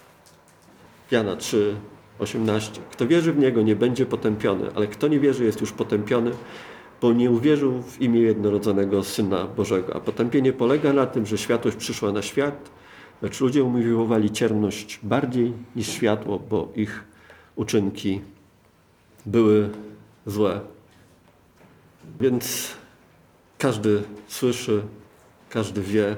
Jana 1.11 1.37
3, 1.37 1.76
18. 2.18 2.81
Kto 2.90 3.07
wierzy 3.07 3.33
w 3.33 3.38
Niego, 3.38 3.62
nie 3.62 3.77
będzie 3.77 4.07
potępiony, 4.07 4.70
ale 4.74 4.87
kto 4.87 5.09
nie 5.09 5.20
wierzy, 5.20 5.44
jest 5.44 5.61
już 5.61 5.72
potępiony, 5.72 6.31
bo 7.00 7.12
nie 7.12 7.31
uwierzył 7.31 7.83
w 7.83 8.00
imię 8.00 8.20
jednorodzonego 8.20 9.05
Syna 9.05 9.44
Bożego. 9.44 9.96
A 9.96 10.00
potępienie 10.00 10.53
polega 10.53 10.92
na 10.92 11.07
tym, 11.07 11.27
że 11.27 11.38
światłość 11.38 11.77
przyszła 11.77 12.12
na 12.12 12.22
świat, 12.22 12.70
lecz 13.22 13.40
ludzie 13.40 13.64
umiłowali 13.64 14.31
ciemność 14.31 15.00
bardziej 15.03 15.53
niż 15.77 15.88
światło, 15.88 16.38
bo 16.38 16.72
ich 16.77 17.05
uczynki 17.57 18.20
były 19.27 19.70
złe. 20.27 20.61
Więc 22.20 22.74
każdy 23.59 24.03
słyszy, 24.29 24.83
każdy 25.50 25.83
wie, 25.83 26.16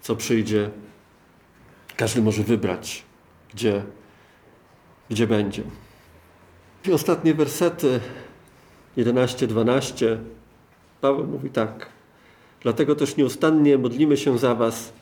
co 0.00 0.16
przyjdzie. 0.16 0.70
Każdy 1.96 2.22
może 2.22 2.42
wybrać, 2.42 3.02
gdzie, 3.54 3.82
gdzie 5.12 5.26
będzie. 5.26 5.62
I 6.88 6.92
ostatnie 6.92 7.34
wersety 7.34 8.00
11-12. 8.96 10.16
Paweł 11.00 11.26
mówi 11.26 11.50
tak. 11.50 11.88
Dlatego 12.60 12.94
też 12.94 13.16
nieustannie 13.16 13.78
modlimy 13.78 14.16
się 14.16 14.38
za 14.38 14.54
Was, 14.54 14.92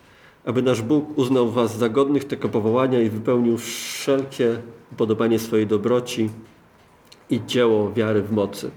aby 0.45 0.63
nasz 0.63 0.83
Bóg 0.83 1.19
uznał 1.19 1.51
Was 1.51 1.79
za 1.79 1.89
godnych 1.89 2.25
tego 2.25 2.49
powołania 2.49 3.01
i 3.01 3.11
wypełnił 3.11 3.59
wszelkie 3.59 4.59
upodobanie 4.93 5.39
swojej 5.39 5.67
dobroci 5.67 6.31
i 7.31 7.41
dzieło 7.47 7.93
wiary 7.93 8.23
w 8.23 8.33
mocy. 8.33 8.71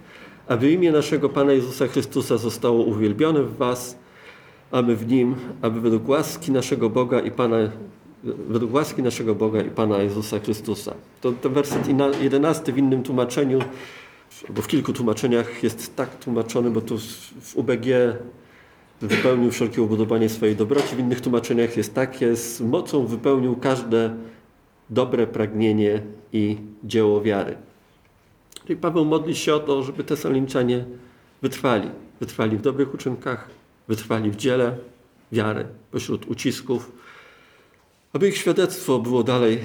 Aby 0.47 0.71
imię 0.71 0.91
naszego 0.91 1.29
Pana 1.29 1.51
Jezusa 1.51 1.87
Chrystusa 1.87 2.37
zostało 2.37 2.83
uwielbione 2.83 3.43
w 3.43 3.57
Was, 3.57 3.97
a 4.71 4.81
my 4.81 4.95
w 4.95 5.07
Nim, 5.07 5.35
aby 5.61 5.81
według 5.81 6.09
łaski 6.09 6.51
naszego 6.51 6.89
Boga 6.89 7.19
i 7.19 7.31
Pana, 7.31 7.57
według 8.23 8.73
łaski 8.73 9.03
naszego 9.03 9.35
Boga 9.35 9.61
i 9.61 9.69
Pana 9.69 9.97
Jezusa 9.97 10.39
Chrystusa. 10.39 10.93
To 11.21 11.31
ten 11.31 11.53
werset 11.53 11.87
ina- 11.87 12.17
11 12.21 12.73
w 12.73 12.77
innym 12.77 13.03
tłumaczeniu, 13.03 13.59
albo 14.47 14.61
w 14.61 14.67
kilku 14.67 14.93
tłumaczeniach 14.93 15.63
jest 15.63 15.95
tak 15.95 16.17
tłumaczony, 16.19 16.69
bo 16.71 16.81
tu 16.81 16.97
w- 17.41 17.57
UBG 17.57 17.85
wypełnił 19.01 19.51
wszelkie 19.51 19.81
upodobanie 19.81 20.29
swojej 20.29 20.55
dobroci, 20.55 20.95
w 20.95 20.99
innych 20.99 21.21
tłumaczeniach 21.21 21.77
jest 21.77 21.93
tak, 21.93 22.21
jest 22.21 22.61
mocą 22.61 23.05
wypełnił 23.05 23.55
każde 23.55 24.15
dobre 24.89 25.27
pragnienie 25.27 26.01
i 26.33 26.57
dzieło 26.83 27.21
wiary. 27.21 27.57
Czyli 28.65 28.77
Paweł 28.79 29.05
modli 29.05 29.35
się 29.35 29.53
o 29.55 29.59
to, 29.59 29.83
żeby 29.83 30.03
Tesaloniczanie 30.03 30.85
wytrwali. 31.41 31.89
Wytrwali 32.19 32.57
w 32.57 32.61
dobrych 32.61 32.93
uczynkach, 32.93 33.49
wytrwali 33.87 34.31
w 34.31 34.35
dziele 34.35 34.77
wiary 35.31 35.65
pośród 35.91 36.25
ucisków, 36.27 36.91
aby 38.13 38.27
ich 38.27 38.37
świadectwo 38.37 38.99
było 38.99 39.23
dalej 39.23 39.59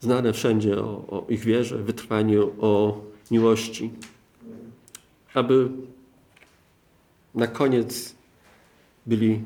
znane 0.00 0.32
wszędzie 0.32 0.78
o, 0.78 1.04
o 1.08 1.26
ich 1.28 1.44
wierze, 1.44 1.78
wytrwaniu, 1.78 2.52
o 2.60 3.00
miłości. 3.30 3.90
Aby 5.34 5.68
na 7.34 7.46
koniec 7.46 8.14
byli 9.06 9.40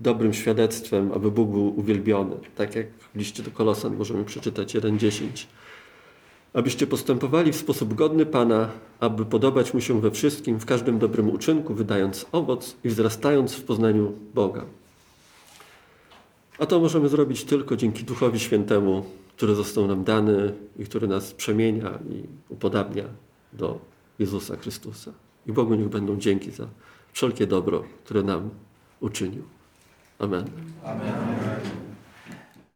dobrym 0.00 0.34
świadectwem, 0.34 1.12
aby 1.12 1.30
Bóg 1.30 1.50
był 1.50 1.78
uwielbiony. 1.78 2.36
Tak 2.56 2.74
jak 2.74 2.86
w 3.14 3.16
liście 3.16 3.42
do 3.42 3.50
Kolosan 3.50 3.96
możemy 3.96 4.24
przeczytać 4.24 4.74
1,10 4.74 5.46
abyście 6.56 6.86
postępowali 6.86 7.52
w 7.52 7.56
sposób 7.56 7.94
godny 7.94 8.26
Pana, 8.26 8.68
aby 9.00 9.24
podobać 9.24 9.74
Mu 9.74 9.80
się 9.80 10.00
we 10.00 10.10
wszystkim, 10.10 10.58
w 10.60 10.66
każdym 10.66 10.98
dobrym 10.98 11.30
uczynku, 11.30 11.74
wydając 11.74 12.26
owoc 12.32 12.76
i 12.84 12.88
wzrastając 12.88 13.54
w 13.54 13.64
poznaniu 13.64 14.12
Boga. 14.34 14.64
A 16.58 16.66
to 16.66 16.80
możemy 16.80 17.08
zrobić 17.08 17.44
tylko 17.44 17.76
dzięki 17.76 18.04
Duchowi 18.04 18.40
Świętemu, 18.40 19.04
który 19.36 19.54
został 19.54 19.86
nam 19.86 20.04
dany 20.04 20.52
i 20.78 20.84
który 20.84 21.08
nas 21.08 21.34
przemienia 21.34 21.98
i 22.10 22.22
upodabnia 22.48 23.04
do 23.52 23.78
Jezusa 24.18 24.56
Chrystusa. 24.56 25.12
I 25.46 25.52
Bogu 25.52 25.74
niech 25.74 25.88
będą 25.88 26.16
dzięki 26.16 26.50
za 26.50 26.66
wszelkie 27.12 27.46
dobro, 27.46 27.84
które 28.04 28.22
nam 28.22 28.50
uczynił. 29.00 29.42
Amen. 30.18 30.44
Amen. 30.84 31.85